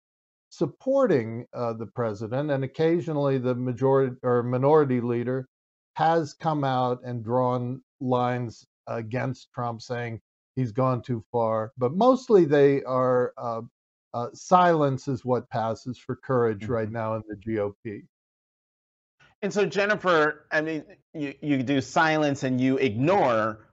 supporting 0.51 1.47
uh, 1.53 1.73
the 1.73 1.87
president, 1.87 2.53
and 2.53 2.63
occasionally 2.63 3.39
the 3.39 3.57
majority 3.57 4.17
or 4.23 4.45
minority 4.45 5.01
leader 5.01 5.49
has 5.99 6.33
come 6.33 6.63
out 6.63 7.01
and 7.05 7.25
drawn 7.25 7.83
lines 8.01 8.65
against 8.87 9.53
Trump, 9.53 9.83
saying 9.83 10.21
he's 10.55 10.71
gone 10.71 11.03
too 11.03 11.25
far. 11.33 11.73
But 11.77 11.93
mostly 11.93 12.45
they 12.45 12.85
are 12.85 13.33
uh, 13.37 13.63
uh, 14.15 14.29
silence 14.33 15.09
is 15.09 15.25
what 15.25 15.51
passes 15.51 15.99
for 15.99 16.15
courage 16.15 16.63
mm-hmm. 16.63 16.73
right 16.73 16.91
now 16.91 17.17
in 17.17 17.23
the 17.29 17.35
GOP. 17.35 18.05
And 19.43 19.53
so, 19.53 19.67
Jennifer, 19.67 20.47
I 20.53 20.61
mean, 20.61 20.85
you, 21.15 21.35
you 21.43 21.65
do 21.65 21.81
silence 21.81 22.45
and 22.45 22.61
you 22.61 22.77
ignore, 22.77 23.67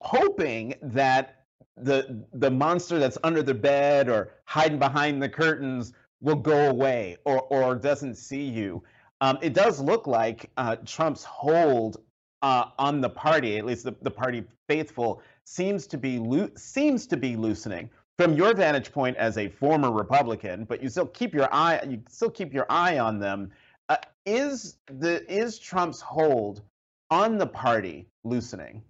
hoping 0.00 0.74
that 0.80 1.44
the 1.76 2.24
the 2.32 2.50
monster 2.50 2.98
that's 2.98 3.18
under 3.24 3.42
the 3.42 3.54
bed 3.54 4.08
or 4.08 4.30
hiding 4.44 4.78
behind 4.78 5.22
the 5.22 5.28
curtains 5.28 5.92
will 6.22 6.36
go 6.36 6.70
away 6.70 7.18
or 7.26 7.42
or 7.42 7.74
doesn't 7.74 8.14
see 8.14 8.44
you. 8.44 8.82
Um, 9.22 9.38
it 9.40 9.54
does 9.54 9.80
look 9.80 10.08
like 10.08 10.50
uh, 10.56 10.76
Trump's 10.84 11.22
hold 11.22 11.98
uh, 12.42 12.64
on 12.76 13.00
the 13.00 13.08
party, 13.08 13.56
at 13.56 13.64
least 13.64 13.84
the, 13.84 13.94
the 14.02 14.10
party 14.10 14.42
faithful, 14.68 15.22
seems 15.44 15.86
to 15.86 15.96
be 15.96 16.20
seems 16.56 17.06
to 17.06 17.16
be 17.16 17.36
loosening. 17.36 17.88
From 18.18 18.34
your 18.34 18.52
vantage 18.52 18.90
point 18.92 19.16
as 19.16 19.38
a 19.38 19.48
former 19.48 19.92
Republican, 19.92 20.64
but 20.64 20.82
you 20.82 20.88
still 20.88 21.06
keep 21.06 21.34
your 21.34 21.48
eye 21.54 21.80
you 21.88 22.02
still 22.08 22.30
keep 22.30 22.52
your 22.52 22.66
eye 22.68 22.98
on 22.98 23.20
them. 23.20 23.52
Uh, 23.88 23.96
is 24.26 24.78
the 24.86 25.24
is 25.32 25.56
Trump's 25.56 26.00
hold 26.00 26.60
on 27.08 27.38
the 27.38 27.46
party 27.46 28.08
loosening? 28.24 28.82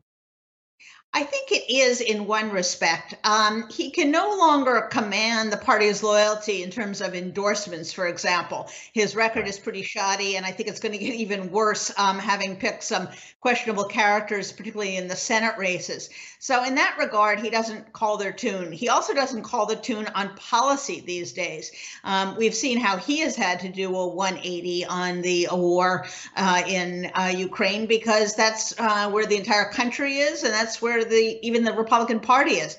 I 1.14 1.24
think 1.24 1.52
it 1.52 1.70
is 1.70 2.00
in 2.00 2.26
one 2.26 2.50
respect. 2.50 3.14
Um, 3.22 3.68
he 3.68 3.90
can 3.90 4.10
no 4.10 4.34
longer 4.38 4.88
command 4.90 5.52
the 5.52 5.58
party's 5.58 6.02
loyalty 6.02 6.62
in 6.62 6.70
terms 6.70 7.02
of 7.02 7.14
endorsements, 7.14 7.92
for 7.92 8.06
example. 8.06 8.70
His 8.94 9.14
record 9.14 9.46
is 9.46 9.58
pretty 9.58 9.82
shoddy, 9.82 10.36
and 10.36 10.46
I 10.46 10.52
think 10.52 10.70
it's 10.70 10.80
going 10.80 10.92
to 10.92 10.98
get 10.98 11.14
even 11.14 11.50
worse 11.50 11.92
um, 11.98 12.18
having 12.18 12.56
picked 12.56 12.82
some 12.82 13.08
questionable 13.42 13.84
characters, 13.84 14.52
particularly 14.52 14.96
in 14.96 15.06
the 15.06 15.16
Senate 15.16 15.58
races. 15.58 16.08
So, 16.38 16.64
in 16.64 16.76
that 16.76 16.96
regard, 16.98 17.40
he 17.40 17.50
doesn't 17.50 17.92
call 17.92 18.16
their 18.16 18.32
tune. 18.32 18.72
He 18.72 18.88
also 18.88 19.12
doesn't 19.12 19.42
call 19.42 19.66
the 19.66 19.76
tune 19.76 20.06
on 20.14 20.34
policy 20.36 21.02
these 21.04 21.32
days. 21.32 21.72
Um, 22.04 22.36
we've 22.38 22.54
seen 22.54 22.78
how 22.78 22.96
he 22.96 23.18
has 23.18 23.36
had 23.36 23.60
to 23.60 23.68
do 23.68 23.94
a 23.94 24.06
180 24.06 24.86
on 24.86 25.20
the 25.20 25.48
war 25.52 26.06
uh, 26.36 26.62
in 26.66 27.10
uh, 27.14 27.32
Ukraine 27.36 27.84
because 27.86 28.34
that's 28.34 28.78
uh, 28.80 29.10
where 29.10 29.26
the 29.26 29.36
entire 29.36 29.70
country 29.70 30.16
is, 30.16 30.42
and 30.42 30.54
that's 30.54 30.80
where 30.80 31.01
the 31.04 31.38
even 31.46 31.64
the 31.64 31.72
Republican 31.72 32.20
Party 32.20 32.52
is. 32.52 32.76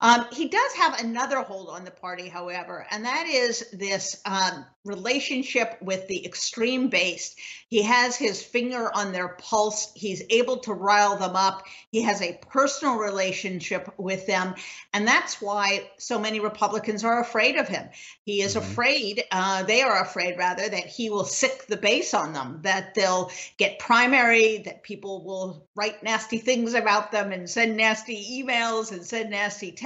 Um, 0.00 0.26
he 0.30 0.48
does 0.48 0.72
have 0.74 1.00
another 1.00 1.40
hold 1.40 1.70
on 1.70 1.84
the 1.84 1.90
party, 1.90 2.28
however, 2.28 2.86
and 2.90 3.06
that 3.06 3.26
is 3.26 3.64
this 3.72 4.20
um, 4.26 4.66
relationship 4.84 5.78
with 5.80 6.06
the 6.06 6.24
extreme 6.26 6.88
base. 6.88 7.34
He 7.70 7.82
has 7.82 8.14
his 8.14 8.42
finger 8.42 8.94
on 8.94 9.12
their 9.12 9.28
pulse. 9.28 9.92
He's 9.94 10.22
able 10.28 10.58
to 10.58 10.74
rile 10.74 11.16
them 11.16 11.34
up. 11.34 11.64
He 11.90 12.02
has 12.02 12.20
a 12.20 12.38
personal 12.50 12.96
relationship 12.96 13.92
with 13.96 14.26
them. 14.26 14.54
And 14.92 15.08
that's 15.08 15.40
why 15.40 15.90
so 15.98 16.18
many 16.18 16.40
Republicans 16.40 17.02
are 17.02 17.20
afraid 17.20 17.56
of 17.56 17.66
him. 17.66 17.88
He 18.22 18.42
is 18.42 18.54
mm-hmm. 18.54 18.70
afraid, 18.70 19.24
uh, 19.32 19.62
they 19.62 19.80
are 19.80 20.02
afraid 20.02 20.36
rather, 20.36 20.68
that 20.68 20.86
he 20.86 21.08
will 21.08 21.24
sick 21.24 21.66
the 21.68 21.76
base 21.76 22.12
on 22.12 22.34
them, 22.34 22.60
that 22.62 22.94
they'll 22.94 23.30
get 23.56 23.78
primary, 23.78 24.58
that 24.58 24.82
people 24.82 25.24
will 25.24 25.66
write 25.74 26.02
nasty 26.02 26.38
things 26.38 26.74
about 26.74 27.12
them 27.12 27.32
and 27.32 27.48
send 27.48 27.78
nasty 27.78 28.42
emails 28.42 28.92
and 28.92 29.04
send 29.04 29.30
nasty 29.30 29.72
texts 29.72 29.85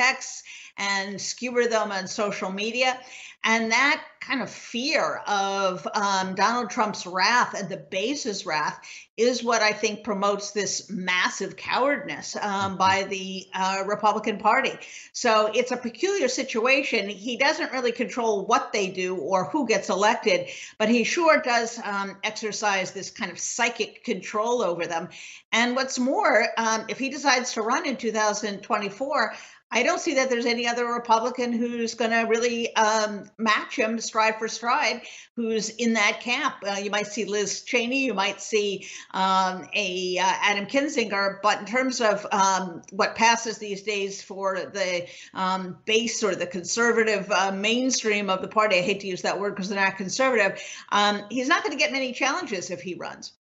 and 0.77 1.21
skewer 1.21 1.67
them 1.67 1.93
on 1.93 2.07
social 2.07 2.51
media. 2.51 2.99
And 3.43 3.73
that 3.73 4.05
kind 4.21 4.43
of 4.43 4.51
fear 4.51 5.23
of 5.27 5.87
um, 5.95 6.35
Donald 6.35 6.69
Trump's 6.69 7.07
wrath 7.07 7.59
and 7.59 7.71
the 7.71 7.79
base's 7.79 8.45
wrath 8.45 8.79
is 9.17 9.43
what 9.43 9.63
I 9.63 9.73
think 9.73 10.05
promotes 10.05 10.51
this 10.51 10.91
massive 10.91 11.57
cowardness 11.57 12.37
um, 12.37 12.77
by 12.77 13.05
the 13.05 13.47
uh, 13.55 13.85
Republican 13.87 14.37
Party. 14.39 14.73
So 15.13 15.51
it's 15.55 15.73
a 15.73 15.77
peculiar 15.77 16.29
situation. 16.29 17.09
He 17.09 17.39
doesn't 17.39 17.73
really 17.73 17.93
control 17.93 18.45
what 18.45 18.75
they 18.75 18.89
do 18.89 19.17
or 19.17 19.47
who 19.47 19.67
gets 19.67 19.89
elected, 19.89 20.49
but 20.77 20.91
he 20.91 21.05
sure 21.05 21.41
does 21.41 21.81
um, 21.83 22.19
exercise 22.23 22.93
this 22.93 23.11
kind 23.11 23.31
of 23.31 23.39
psychic 23.39 24.05
control 24.05 24.63
over 24.63 24.87
them. 24.87 25.09
And 25.51 25.75
what's 25.75 25.99
more, 25.99 26.47
um, 26.59 26.85
if 26.89 26.99
he 26.99 27.09
decides 27.09 27.55
to 27.55 27.63
run 27.63 27.87
in 27.87 27.97
2024, 27.97 29.35
I 29.73 29.85
don't 29.85 30.01
see 30.01 30.15
that 30.15 30.29
there's 30.29 30.47
any 30.47 30.67
other 30.67 30.85
Republican 30.87 31.53
who's 31.53 31.95
going 31.95 32.11
to 32.11 32.23
really 32.23 32.75
um, 32.75 33.31
match 33.39 33.77
him 33.77 34.01
stride 34.01 34.37
for 34.37 34.49
stride, 34.49 35.03
who's 35.37 35.69
in 35.69 35.93
that 35.93 36.21
camp. 36.21 36.57
Uh, 36.67 36.79
you 36.83 36.91
might 36.91 37.07
see 37.07 37.25
Liz 37.25 37.63
Cheney, 37.63 38.05
you 38.05 38.13
might 38.13 38.41
see 38.41 38.89
um, 39.13 39.69
a 39.75 40.19
uh, 40.19 40.33
Adam 40.43 40.67
Kinzinger, 40.67 41.39
but 41.41 41.61
in 41.61 41.67
terms 41.67 42.01
of 42.01 42.27
um, 42.33 42.83
what 42.91 43.15
passes 43.15 43.59
these 43.59 43.83
days 43.83 44.21
for 44.21 44.57
the 44.57 45.07
um, 45.35 45.79
base 45.85 46.25
or 46.25 46.35
the 46.35 46.47
conservative 46.47 47.31
uh, 47.31 47.53
mainstream 47.53 48.29
of 48.29 48.43
the 48.43 48.49
party, 48.49 48.79
I 48.79 48.83
hate 48.83 49.01
to 49.01 49.07
use 49.07 49.23
that 49.23 49.39
word 49.39 49.55
because 49.55 49.69
they're 49.69 49.81
not 49.81 49.97
conservative, 49.97 50.61
um, 50.91 51.23
he's 51.31 51.47
not 51.47 51.63
going 51.63 51.77
to 51.77 51.79
get 51.79 51.93
many 51.93 52.13
challenges 52.13 52.71
if 52.73 52.81
he 52.81 52.95
runs. 52.95 53.35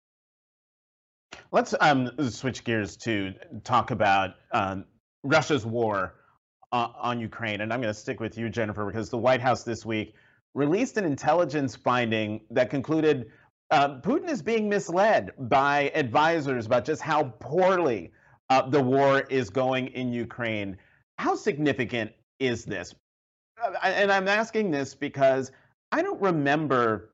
Let's 1.51 1.75
um, 1.81 2.12
switch 2.31 2.62
gears 2.62 2.97
to 2.99 3.35
talk 3.64 3.90
about 3.90 4.37
Russia's 5.25 5.66
war 5.66 6.14
uh, 6.72 6.88
on 6.96 7.20
Ukraine. 7.20 7.61
And 7.61 7.72
I'm 7.72 7.80
going 7.80 7.92
to 7.92 7.98
stick 7.98 8.20
with 8.20 8.37
you, 8.38 8.48
Jennifer, 8.48 8.87
because 8.87 9.11
the 9.11 9.18
White 9.18 9.40
House 9.40 9.62
this 9.62 9.85
week 9.85 10.14
released 10.54 10.96
an 10.96 11.04
intelligence 11.04 11.76
finding 11.76 12.40
that 12.50 12.70
concluded 12.70 13.30
uh, 13.70 14.00
Putin 14.00 14.28
is 14.28 14.42
being 14.42 14.68
misled 14.68 15.30
by 15.38 15.92
advisors 15.94 16.66
about 16.66 16.85
just 16.85 17.00
how 17.00 17.24
poorly 17.38 18.11
uh, 18.48 18.68
the 18.68 18.83
war 18.83 19.20
is 19.30 19.48
going 19.48 19.87
in 19.88 20.12
Ukraine. 20.12 20.76
How 21.18 21.37
significant 21.37 22.11
is 22.40 22.64
this? 22.64 22.94
Uh, 23.62 23.76
and 23.85 24.11
I'm 24.11 24.26
asking 24.26 24.72
this 24.72 24.94
because 24.94 25.52
I 25.92 26.02
don't 26.02 26.20
remember 26.20 27.11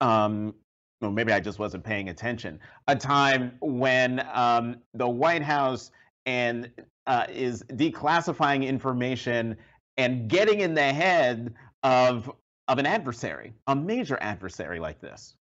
um, 0.00 0.54
well, 1.00 1.10
maybe 1.10 1.32
I 1.32 1.40
just 1.40 1.58
wasn't 1.58 1.84
paying 1.84 2.08
attention. 2.08 2.58
A 2.88 2.96
time 2.96 3.52
when 3.60 4.26
um, 4.32 4.76
the 4.94 5.08
White 5.08 5.42
House 5.42 5.90
and 6.24 6.70
uh, 7.06 7.26
is 7.28 7.62
declassifying 7.64 8.66
information 8.66 9.56
and 9.96 10.28
getting 10.28 10.60
in 10.60 10.74
the 10.74 10.92
head 10.92 11.54
of 11.82 12.30
of 12.68 12.78
an 12.78 12.86
adversary, 12.86 13.54
a 13.66 13.76
major 13.76 14.18
adversary 14.20 14.80
like 14.80 15.00
this. 15.00 15.34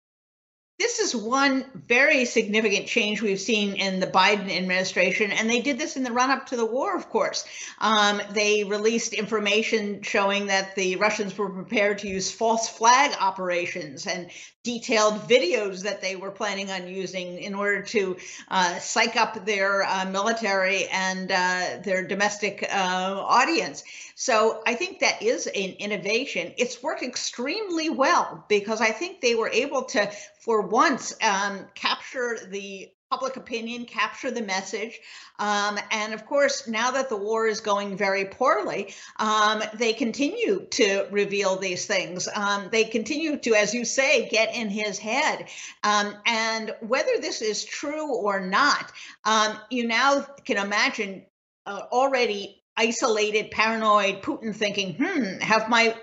This 0.78 0.98
is 0.98 1.14
one 1.14 1.64
very 1.72 2.24
significant 2.24 2.88
change 2.88 3.22
we've 3.22 3.40
seen 3.40 3.74
in 3.76 4.00
the 4.00 4.08
Biden 4.08 4.54
administration, 4.54 5.30
and 5.30 5.48
they 5.48 5.60
did 5.60 5.78
this 5.78 5.96
in 5.96 6.02
the 6.02 6.10
run 6.10 6.30
up 6.30 6.46
to 6.46 6.56
the 6.56 6.66
war, 6.66 6.96
of 6.96 7.08
course. 7.08 7.44
Um, 7.78 8.20
they 8.32 8.64
released 8.64 9.12
information 9.12 10.02
showing 10.02 10.46
that 10.46 10.74
the 10.74 10.96
Russians 10.96 11.38
were 11.38 11.48
prepared 11.48 11.98
to 11.98 12.08
use 12.08 12.32
false 12.32 12.68
flag 12.68 13.12
operations 13.20 14.08
and 14.08 14.30
detailed 14.64 15.28
videos 15.28 15.82
that 15.82 16.00
they 16.00 16.16
were 16.16 16.30
planning 16.30 16.70
on 16.70 16.88
using 16.88 17.38
in 17.38 17.54
order 17.54 17.82
to 17.82 18.16
uh, 18.48 18.78
psych 18.78 19.14
up 19.14 19.44
their 19.44 19.84
uh, 19.84 20.06
military 20.06 20.86
and 20.88 21.30
uh, 21.30 21.78
their 21.84 22.04
domestic 22.04 22.66
uh, 22.72 23.22
audience. 23.28 23.84
So 24.16 24.62
I 24.66 24.74
think 24.74 25.00
that 25.00 25.22
is 25.22 25.46
an 25.46 25.74
innovation. 25.78 26.52
It's 26.56 26.82
worked 26.82 27.02
extremely 27.02 27.90
well 27.90 28.44
because 28.48 28.80
I 28.80 28.90
think 28.90 29.20
they 29.20 29.34
were 29.34 29.50
able 29.50 29.82
to, 29.84 30.10
for 30.40 30.62
once, 30.62 31.14
um, 31.22 31.66
capture 31.74 32.38
the 32.48 32.90
public 33.14 33.36
opinion, 33.36 33.84
capture 33.84 34.32
the 34.32 34.42
message. 34.42 34.98
Um, 35.38 35.78
and 35.92 36.12
of 36.12 36.26
course, 36.26 36.66
now 36.66 36.90
that 36.90 37.08
the 37.08 37.16
war 37.16 37.46
is 37.46 37.60
going 37.60 37.96
very 37.96 38.24
poorly, 38.24 38.92
um, 39.20 39.62
they 39.74 39.92
continue 39.92 40.66
to 40.70 41.06
reveal 41.12 41.56
these 41.56 41.86
things. 41.86 42.28
Um, 42.34 42.68
they 42.72 42.82
continue 42.82 43.38
to, 43.38 43.54
as 43.54 43.72
you 43.72 43.84
say, 43.84 44.28
get 44.28 44.56
in 44.56 44.68
his 44.68 44.98
head. 44.98 45.46
Um, 45.84 46.16
and 46.26 46.74
whether 46.80 47.20
this 47.20 47.40
is 47.40 47.64
true 47.64 48.16
or 48.16 48.40
not, 48.40 48.90
um, 49.24 49.56
you 49.70 49.86
now 49.86 50.22
can 50.44 50.56
imagine 50.56 51.24
uh, 51.66 51.82
already 51.92 52.64
isolated, 52.76 53.52
paranoid 53.52 54.22
Putin 54.22 54.52
thinking, 54.52 54.96
hmm, 54.98 55.38
have 55.40 55.68
my 55.68 55.94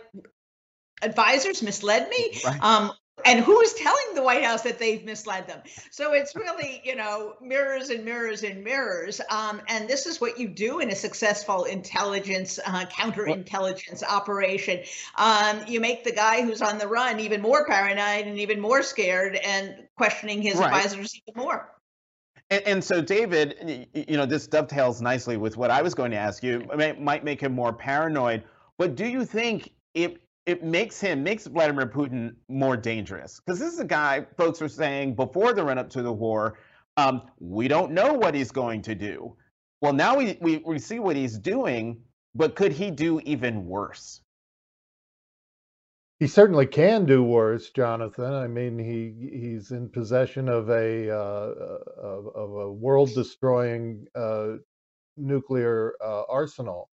advisors 1.01 1.61
misled 1.61 2.07
me? 2.09 2.39
Right. 2.45 2.63
Um, 2.63 2.93
and 3.25 3.39
who 3.39 3.59
is 3.61 3.73
telling 3.73 4.15
the 4.15 4.23
White 4.23 4.43
House 4.43 4.61
that 4.63 4.79
they've 4.79 5.03
misled 5.03 5.47
them? 5.47 5.61
So 5.91 6.13
it's 6.13 6.35
really, 6.35 6.81
you 6.83 6.95
know, 6.95 7.35
mirrors 7.41 7.89
and 7.89 8.03
mirrors 8.03 8.43
and 8.43 8.63
mirrors. 8.63 9.21
Um, 9.29 9.61
and 9.67 9.87
this 9.87 10.05
is 10.05 10.19
what 10.19 10.39
you 10.39 10.47
do 10.47 10.79
in 10.79 10.89
a 10.89 10.95
successful 10.95 11.65
intelligence, 11.65 12.59
uh, 12.65 12.85
counterintelligence 12.85 14.03
operation. 14.03 14.81
Um, 15.17 15.61
you 15.67 15.79
make 15.79 16.03
the 16.03 16.11
guy 16.11 16.41
who's 16.41 16.61
on 16.61 16.77
the 16.77 16.87
run 16.87 17.19
even 17.19 17.41
more 17.41 17.65
paranoid 17.65 18.27
and 18.27 18.39
even 18.39 18.59
more 18.59 18.81
scared 18.83 19.35
and 19.35 19.87
questioning 19.97 20.41
his 20.41 20.55
right. 20.55 20.67
advisors 20.67 21.19
even 21.27 21.41
more. 21.41 21.69
And, 22.49 22.63
and, 22.65 22.83
so, 22.83 23.01
David, 23.01 23.87
you 23.93 24.17
know, 24.17 24.25
this 24.25 24.45
dovetails 24.45 25.01
nicely 25.01 25.37
with 25.37 25.55
what 25.55 25.71
I 25.71 25.81
was 25.81 25.93
going 25.93 26.11
to 26.11 26.17
ask 26.17 26.43
you. 26.43 26.67
It 26.77 26.99
might 26.99 27.23
make 27.23 27.39
him 27.39 27.53
more 27.53 27.71
paranoid, 27.71 28.43
but 28.77 28.95
do 28.95 29.05
you 29.05 29.23
think 29.23 29.71
it 29.93 30.20
it 30.45 30.63
makes 30.63 30.99
him 30.99 31.23
makes 31.23 31.47
Vladimir 31.47 31.87
Putin 31.87 32.35
more 32.47 32.75
dangerous 32.77 33.39
because 33.39 33.59
this 33.59 33.73
is 33.73 33.79
a 33.79 33.85
guy 33.85 34.25
folks 34.37 34.59
were 34.59 34.69
saying 34.69 35.15
before 35.15 35.53
the 35.53 35.63
run 35.63 35.77
up 35.77 35.89
to 35.91 36.01
the 36.01 36.11
war, 36.11 36.57
um, 36.97 37.23
we 37.39 37.67
don't 37.67 37.91
know 37.91 38.13
what 38.13 38.33
he's 38.35 38.51
going 38.51 38.81
to 38.83 38.95
do. 38.95 39.35
Well, 39.81 39.93
now 39.93 40.17
we, 40.17 40.37
we 40.41 40.57
we 40.57 40.79
see 40.79 40.99
what 40.99 41.15
he's 41.15 41.37
doing, 41.37 42.01
but 42.35 42.55
could 42.55 42.71
he 42.71 42.91
do 42.91 43.19
even 43.23 43.65
worse? 43.65 44.21
He 46.19 46.27
certainly 46.27 46.67
can 46.67 47.07
do 47.07 47.23
worse, 47.23 47.71
Jonathan. 47.71 48.31
I 48.31 48.45
mean, 48.45 48.77
he 48.77 49.39
he's 49.39 49.71
in 49.71 49.89
possession 49.89 50.49
of 50.49 50.69
a 50.69 51.09
uh, 51.09 51.53
of, 51.99 52.27
of, 52.35 52.51
a 52.51 52.71
world-destroying 52.71 54.05
uh, 54.15 54.57
nuclear 55.17 55.95
uh, 55.99 56.21
arsenal. 56.29 56.90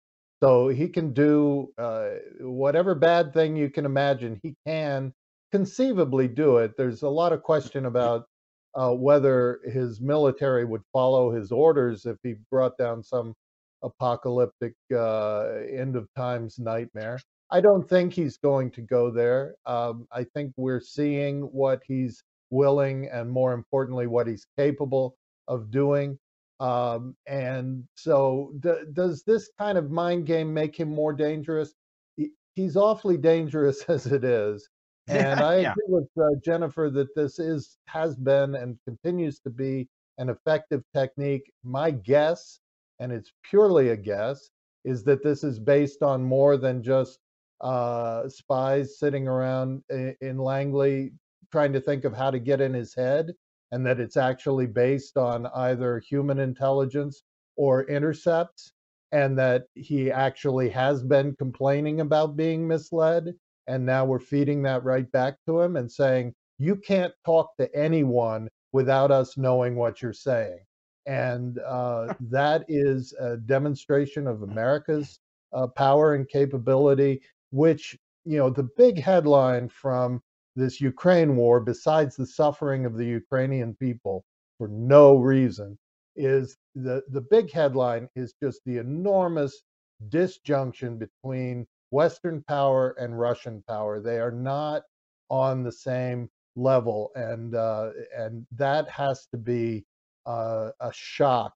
So 0.43 0.69
he 0.69 0.89
can 0.89 1.13
do 1.13 1.73
uh, 1.79 2.11
whatever 2.41 2.95
bad 2.97 3.33
thing 3.33 3.55
you 3.55 3.71
can 3.71 3.87
imagine. 3.87 4.41
He 4.43 4.57
can 4.67 5.13
conceivably 5.53 6.27
do 6.27 6.57
it. 6.57 6.73
There's 6.77 7.03
a 7.03 7.09
lot 7.09 7.33
of 7.33 7.43
question 7.43 7.87
about 7.87 8.27
uh, 8.75 8.93
whether 8.93 9.61
his 9.65 10.01
military 10.01 10.65
would 10.65 10.83
follow 10.93 11.31
his 11.31 11.53
orders 11.53 12.07
if 12.07 12.17
he 12.25 12.35
brought 12.51 12.77
down 12.77 13.03
some 13.05 13.35
apocalyptic 13.83 14.75
uh, 14.93 15.49
end 15.71 15.95
of 15.95 16.09
times 16.17 16.59
nightmare. 16.59 17.21
I 17.51 17.61
don't 17.61 17.89
think 17.89 18.13
he's 18.13 18.39
going 18.39 18.71
to 18.73 18.81
go 18.81 19.11
there. 19.11 19.55
Um, 19.67 20.07
I 20.11 20.25
think 20.25 20.55
we're 20.57 20.81
seeing 20.81 21.43
what 21.43 21.83
he's 21.87 22.25
willing 22.51 23.09
and, 23.13 23.31
more 23.31 23.53
importantly, 23.53 24.07
what 24.07 24.27
he's 24.27 24.47
capable 24.59 25.17
of 25.49 25.71
doing. 25.71 26.19
Um, 26.63 27.17
and 27.27 27.83
so, 27.97 28.53
d- 28.61 28.85
does 28.93 29.25
this 29.25 29.51
kind 29.59 29.77
of 29.77 29.91
mind 29.91 30.27
game 30.27 30.55
make 30.55 30.79
him 30.79 30.95
more 30.95 31.13
dangerous? 31.13 31.75
He, 32.17 32.31
he's 32.55 32.77
awfully 32.77 33.17
dangerous 33.17 33.83
as 33.89 34.07
it 34.07 34.25
is. 34.25 34.69
And 35.09 35.41
I 35.41 35.59
yeah. 35.59 35.73
agree 35.73 35.85
with 35.89 36.09
uh, 36.17 36.39
Jennifer 36.45 36.89
that 36.91 37.13
this 37.17 37.41
is 37.41 37.77
has 37.89 38.15
been 38.15 38.55
and 38.55 38.79
continues 38.87 39.41
to 39.41 39.51
be 39.51 39.89
an 40.19 40.29
effective 40.29 40.85
technique. 40.95 41.51
My 41.65 41.91
guess, 41.91 42.61
and 43.01 43.11
it's 43.11 43.33
purely 43.43 43.89
a 43.89 43.97
guess, 43.97 44.49
is 44.85 45.03
that 45.03 45.25
this 45.25 45.43
is 45.43 45.59
based 45.59 46.05
on 46.05 46.23
more 46.23 46.57
than 46.57 46.85
just 46.85 47.19
uh, 47.63 48.29
spies 48.29 49.01
sitting 49.01 49.27
around 49.27 49.83
in, 49.91 50.15
in 50.21 50.39
Langley 50.39 51.11
trying 51.51 51.73
to 51.73 51.81
think 51.81 52.05
of 52.05 52.15
how 52.15 52.31
to 52.31 52.39
get 52.39 52.61
in 52.61 52.73
his 52.73 52.95
head 52.95 53.33
and 53.73 53.85
that 53.87 53.99
it's 53.99 54.17
actually 54.17 54.67
based 54.67 55.17
on 55.17 55.47
either 55.55 55.99
human 55.99 56.39
intelligence 56.39 57.25
or 57.57 57.85
intercepts, 57.85 58.73
and 59.11 59.37
that 59.39 59.65
he 59.75 60.11
actually 60.11 60.71
has 60.71 61.03
been 61.03 61.35
complaining 61.37 62.01
about 62.01 62.37
being 62.37 62.69
misled. 62.69 63.35
And 63.67 63.85
now 63.85 64.05
we're 64.05 64.21
feeding 64.21 64.63
that 64.63 64.85
right 64.85 65.11
back 65.13 65.37
to 65.47 65.61
him 65.61 65.77
and 65.77 65.91
saying, 65.91 66.35
you 66.59 66.77
can't 66.77 67.13
talk 67.25 67.57
to 67.57 67.75
anyone 67.75 68.49
without 68.73 69.11
us 69.11 69.37
knowing 69.37 69.75
what 69.75 70.01
you're 70.01 70.13
saying. 70.13 70.61
And 71.07 71.59
uh, 71.59 72.15
that 72.31 72.65
is 72.69 73.15
a 73.19 73.37
demonstration 73.37 74.27
of 74.27 74.43
America's 74.43 75.19
uh, 75.53 75.67
power 75.67 76.15
and 76.15 76.29
capability, 76.29 77.21
which, 77.51 77.97
you 78.25 78.39
know, 78.39 78.51
the 78.51 78.69
big 78.77 79.01
headline 79.01 79.69
from 79.69 80.23
this 80.57 80.81
Ukraine 80.81 81.37
war, 81.37 81.61
besides 81.61 82.17
the 82.17 82.27
suffering 82.27 82.85
of 82.85 82.97
the 82.97 83.05
Ukrainian 83.05 83.75
people 83.75 84.25
for 84.59 84.69
no 84.69 85.17
reason, 85.17 85.79
is 86.17 86.57
the, 86.75 87.03
the 87.09 87.21
big 87.21 87.51
headline 87.51 88.09
is 88.15 88.35
just 88.43 88.61
the 88.67 88.79
enormous 88.79 89.63
disjunction 90.09 90.99
between 90.99 91.67
Western 91.91 92.43
power 92.43 92.95
and 92.99 93.19
Russian 93.19 93.63
power. 93.69 94.01
They 94.01 94.19
are 94.19 94.33
not 94.33 94.83
on 95.31 95.63
the 95.63 95.73
same 95.73 96.29
level, 96.57 97.11
and 97.15 97.55
uh, 97.55 97.91
and 98.17 98.47
that 98.53 98.89
has 98.89 99.27
to 99.33 99.39
be 99.39 99.85
uh, 100.27 100.71
a 100.81 100.93
shock 100.93 101.55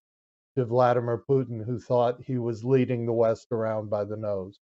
to 0.56 0.64
Vladimir 0.64 1.22
Putin, 1.28 1.64
who 1.64 1.78
thought 1.78 2.22
he 2.22 2.38
was 2.38 2.64
leading 2.64 3.04
the 3.04 3.12
West 3.12 3.48
around 3.52 3.90
by 3.90 4.04
the 4.04 4.16
nose. 4.16 4.59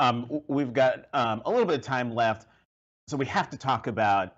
Um, 0.00 0.40
we've 0.48 0.72
got 0.72 1.06
um, 1.12 1.42
a 1.44 1.50
little 1.50 1.66
bit 1.66 1.76
of 1.76 1.82
time 1.82 2.14
left, 2.14 2.46
so 3.06 3.18
we 3.18 3.26
have 3.26 3.50
to 3.50 3.58
talk 3.58 3.86
about 3.86 4.34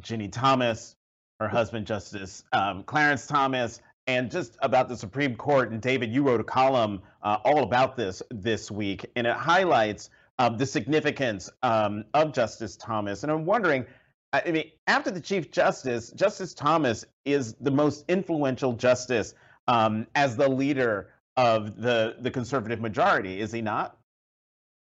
Ginni 0.00 0.30
Thomas, 0.30 0.96
her 1.38 1.48
husband, 1.48 1.86
Justice 1.86 2.42
um, 2.52 2.82
Clarence 2.82 3.26
Thomas, 3.28 3.80
and 4.08 4.30
just 4.30 4.58
about 4.60 4.88
the 4.88 4.96
Supreme 4.96 5.36
Court. 5.36 5.70
And 5.70 5.80
David, 5.80 6.12
you 6.12 6.24
wrote 6.24 6.40
a 6.40 6.44
column 6.44 7.02
uh, 7.22 7.38
all 7.44 7.62
about 7.62 7.96
this 7.96 8.20
this 8.30 8.68
week, 8.68 9.06
and 9.14 9.28
it 9.28 9.36
highlights 9.36 10.10
um, 10.40 10.56
the 10.56 10.66
significance 10.66 11.48
um, 11.62 12.04
of 12.12 12.32
Justice 12.32 12.76
Thomas. 12.76 13.22
And 13.22 13.30
I'm 13.30 13.46
wondering, 13.46 13.86
I 14.32 14.50
mean, 14.50 14.72
after 14.88 15.12
the 15.12 15.20
Chief 15.20 15.52
Justice, 15.52 16.10
Justice 16.10 16.52
Thomas 16.52 17.04
is 17.24 17.54
the 17.60 17.70
most 17.70 18.04
influential 18.08 18.72
justice 18.72 19.34
um, 19.68 20.08
as 20.16 20.36
the 20.36 20.48
leader 20.48 21.10
of 21.36 21.80
the 21.80 22.16
the 22.20 22.30
conservative 22.32 22.80
majority, 22.80 23.40
is 23.40 23.52
he 23.52 23.62
not? 23.62 23.96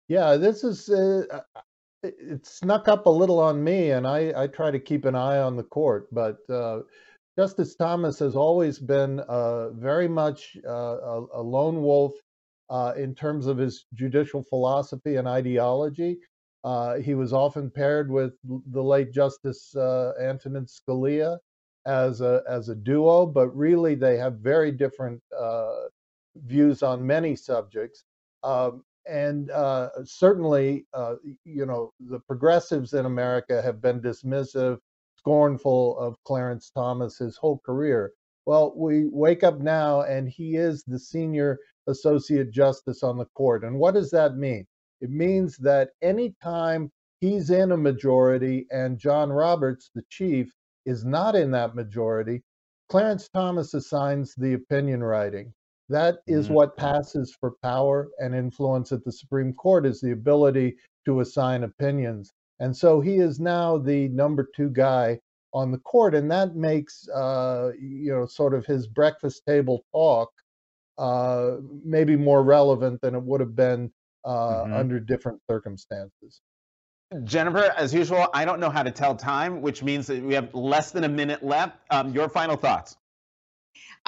Yeah, 0.09 0.37
this 0.37 0.65
is 0.65 0.89
uh, 0.89 1.25
uh 1.31 1.61
it, 2.03 2.47
snuck 2.47 2.89
up 2.89 3.07
a 3.07 3.11
little 3.11 3.39
on 3.39 3.63
me, 3.63 3.91
and 3.91 4.07
I, 4.07 4.33
I 4.37 4.47
try 4.47 4.71
to 4.71 4.79
keep 4.79 5.05
an 5.05 5.15
eye 5.15 5.39
on 5.39 5.57
the 5.57 5.65
court. 5.65 6.09
But 6.13 6.39
uh, 6.49 6.81
Justice 7.39 7.75
Thomas 7.75 8.19
has 8.21 8.35
always 8.35 8.79
been 8.79 9.21
uh, 9.21 9.71
very 9.71 10.09
much 10.09 10.57
uh, 10.67 10.71
a, 10.71 11.27
a, 11.35 11.43
lone 11.43 11.83
wolf 11.83 12.13
uh, 12.71 12.95
in 12.97 13.15
terms 13.15 13.47
of 13.47 13.59
his 13.59 13.85
judicial 13.95 14.43
philosophy 14.43 15.17
and 15.17 15.29
ideology. 15.29 16.19
He 17.03 17.15
was 17.15 17.33
often 17.33 17.71
paired 17.71 18.11
with 18.11 18.35
the 18.45 18.83
late 18.83 19.13
Justice 19.13 19.75
Antonin 19.77 20.67
Scalia 20.67 21.39
as 21.87 22.21
a 22.21 22.43
as 22.49 22.69
a 22.69 22.75
duo, 22.75 23.27
but 23.27 23.49
really 23.57 23.95
they 23.95 24.17
have 24.17 24.35
very 24.35 24.73
different 24.73 25.23
views 26.37 26.83
on 26.83 27.07
many 27.07 27.35
subjects. 27.37 28.05
Um, 28.43 28.85
and 29.09 29.51
uh, 29.51 29.89
certainly, 30.05 30.87
uh, 30.93 31.15
you 31.45 31.67
know, 31.67 31.93
the 31.99 32.21
progressives 32.21 32.93
in 32.93 33.07
America 33.07 33.63
have 33.63 33.81
been 33.81 34.01
dismissive, 34.01 34.79
scornful 35.17 35.99
of 35.99 36.17
Clarence 36.25 36.71
Thomas 36.71 37.19
his 37.19 37.37
whole 37.37 37.61
career. 37.65 38.13
Well, 38.47 38.73
we 38.77 39.07
wake 39.07 39.45
up 39.45 39.61
now, 39.61 40.03
and 40.03 40.29
he 40.29 40.57
is 40.57 40.85
the 40.85 40.99
senior 40.99 41.59
associate 41.87 42.51
justice 42.51 43.03
on 43.03 43.19
the 43.19 43.27
court. 43.35 43.65
And 43.65 43.79
what 43.79 43.95
does 43.95 44.11
that 44.11 44.37
mean? 44.37 44.67
It 45.01 45.11
means 45.11 45.57
that 45.59 45.91
anytime 46.03 46.91
he's 47.21 47.51
in 47.51 47.73
a 47.73 47.77
majority 47.77 48.67
and 48.71 48.99
John 48.99 49.31
Roberts, 49.31 49.91
the 49.95 50.03
chief, 50.09 50.53
is 50.87 51.05
not 51.05 51.35
in 51.35 51.51
that 51.53 51.75
majority, 51.75 52.43
Clarence 52.89 53.29
Thomas 53.29 53.75
assigns 53.75 54.35
the 54.35 54.55
opinion 54.55 55.03
writing. 55.03 55.53
That 55.89 56.19
is 56.27 56.47
mm-hmm. 56.47 56.55
what 56.55 56.77
passes 56.77 57.35
for 57.39 57.53
power 57.63 58.09
and 58.19 58.35
influence 58.35 58.93
at 58.93 59.05
the 59.05 59.13
Supreme 59.13 59.55
Court 59.55 59.87
is 59.87 60.01
the 60.01 60.13
ability 60.13 60.77
to 61.07 61.21
assign 61.21 61.65
opinions. 61.65 62.33
And 62.61 62.77
so 62.77 63.01
he 63.01 63.17
is 63.17 63.41
now 63.41 63.79
the 63.79 64.09
number 64.09 64.49
two 64.55 64.69
guy 64.71 65.21
on 65.55 65.73
the 65.73 65.79
court, 65.79 66.15
and 66.15 66.31
that 66.31 66.57
makes 66.57 67.09
uh, 67.09 67.71
you 67.81 68.13
know 68.13 68.27
sort 68.27 68.55
of 68.55 68.67
his 68.67 68.87
breakfast 68.87 69.43
table 69.47 69.85
talk 69.93 70.31
uh, 70.99 71.57
maybe 71.85 72.17
more 72.17 72.43
relevant 72.43 73.01
than 73.01 73.15
it 73.15 73.23
would 73.23 73.41
have 73.41 73.57
been 73.57 73.91
uh, 74.25 74.31
mm-hmm. 74.31 74.75
under 74.75 75.01
different 75.01 75.41
circumstances. 75.49 76.43
Jennifer, 77.25 77.73
as 77.77 77.95
usual, 77.95 78.29
I 78.35 78.45
don't 78.45 78.61
know 78.61 78.69
how 78.69 78.83
to 78.83 78.91
tell 78.91 79.15
time, 79.15 79.63
which 79.63 79.83
means 79.83 80.07
that 80.09 80.23
we 80.23 80.35
have 80.35 80.55
less 80.55 80.91
than 80.91 81.05
a 81.05 81.09
minute 81.09 81.43
left. 81.43 81.79
Um, 81.91 82.13
your 82.13 82.29
final 82.29 82.57
thoughts? 82.57 82.98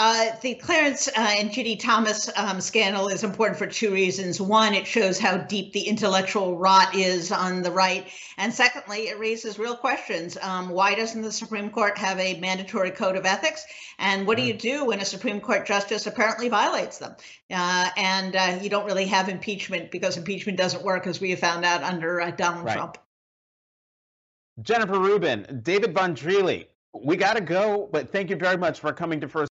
Uh, 0.02 0.30
the 0.40 0.54
Clarence 0.54 1.08
uh, 1.08 1.12
and 1.16 1.52
Judy 1.52 1.76
Thomas 1.76 2.30
um, 2.36 2.58
scandal 2.62 3.08
is 3.08 3.22
important 3.22 3.58
for 3.58 3.66
two 3.66 3.92
reasons. 3.92 4.40
One, 4.40 4.72
it 4.72 4.86
shows 4.86 5.18
how 5.18 5.36
deep 5.36 5.74
the 5.74 5.82
intellectual 5.82 6.56
rot 6.56 6.94
is 6.94 7.30
on 7.30 7.60
the 7.60 7.70
right. 7.70 8.08
And 8.38 8.50
secondly, 8.50 9.08
it 9.08 9.18
raises 9.18 9.58
real 9.58 9.76
questions. 9.76 10.38
Um, 10.40 10.70
why 10.70 10.94
doesn't 10.94 11.20
the 11.20 11.30
Supreme 11.30 11.68
Court 11.68 11.98
have 11.98 12.18
a 12.18 12.40
mandatory 12.40 12.92
code 12.92 13.14
of 13.14 13.26
ethics? 13.26 13.66
And 13.98 14.26
what 14.26 14.38
do 14.38 14.42
you 14.42 14.54
do 14.54 14.86
when 14.86 15.00
a 15.00 15.04
Supreme 15.04 15.38
Court 15.38 15.66
justice 15.66 16.06
apparently 16.06 16.48
violates 16.48 16.96
them? 16.96 17.14
Uh, 17.50 17.90
and 17.98 18.36
uh, 18.36 18.58
you 18.62 18.70
don't 18.70 18.86
really 18.86 19.06
have 19.06 19.28
impeachment 19.28 19.90
because 19.90 20.16
impeachment 20.16 20.56
doesn't 20.56 20.82
work, 20.82 21.06
as 21.06 21.20
we 21.20 21.28
have 21.28 21.40
found 21.40 21.66
out 21.66 21.82
under 21.82 22.22
uh, 22.22 22.30
Donald 22.30 22.64
right. 22.64 22.76
Trump. 22.76 22.96
Jennifer 24.62 24.98
Rubin, 24.98 25.60
David 25.62 25.92
Von 25.92 26.16
we 27.04 27.16
got 27.16 27.36
to 27.36 27.40
go, 27.40 27.88
but 27.92 28.10
thank 28.10 28.30
you 28.30 28.36
very 28.36 28.56
much 28.56 28.80
for 28.80 28.92
coming 28.92 29.20
to 29.20 29.28
First. 29.28 29.50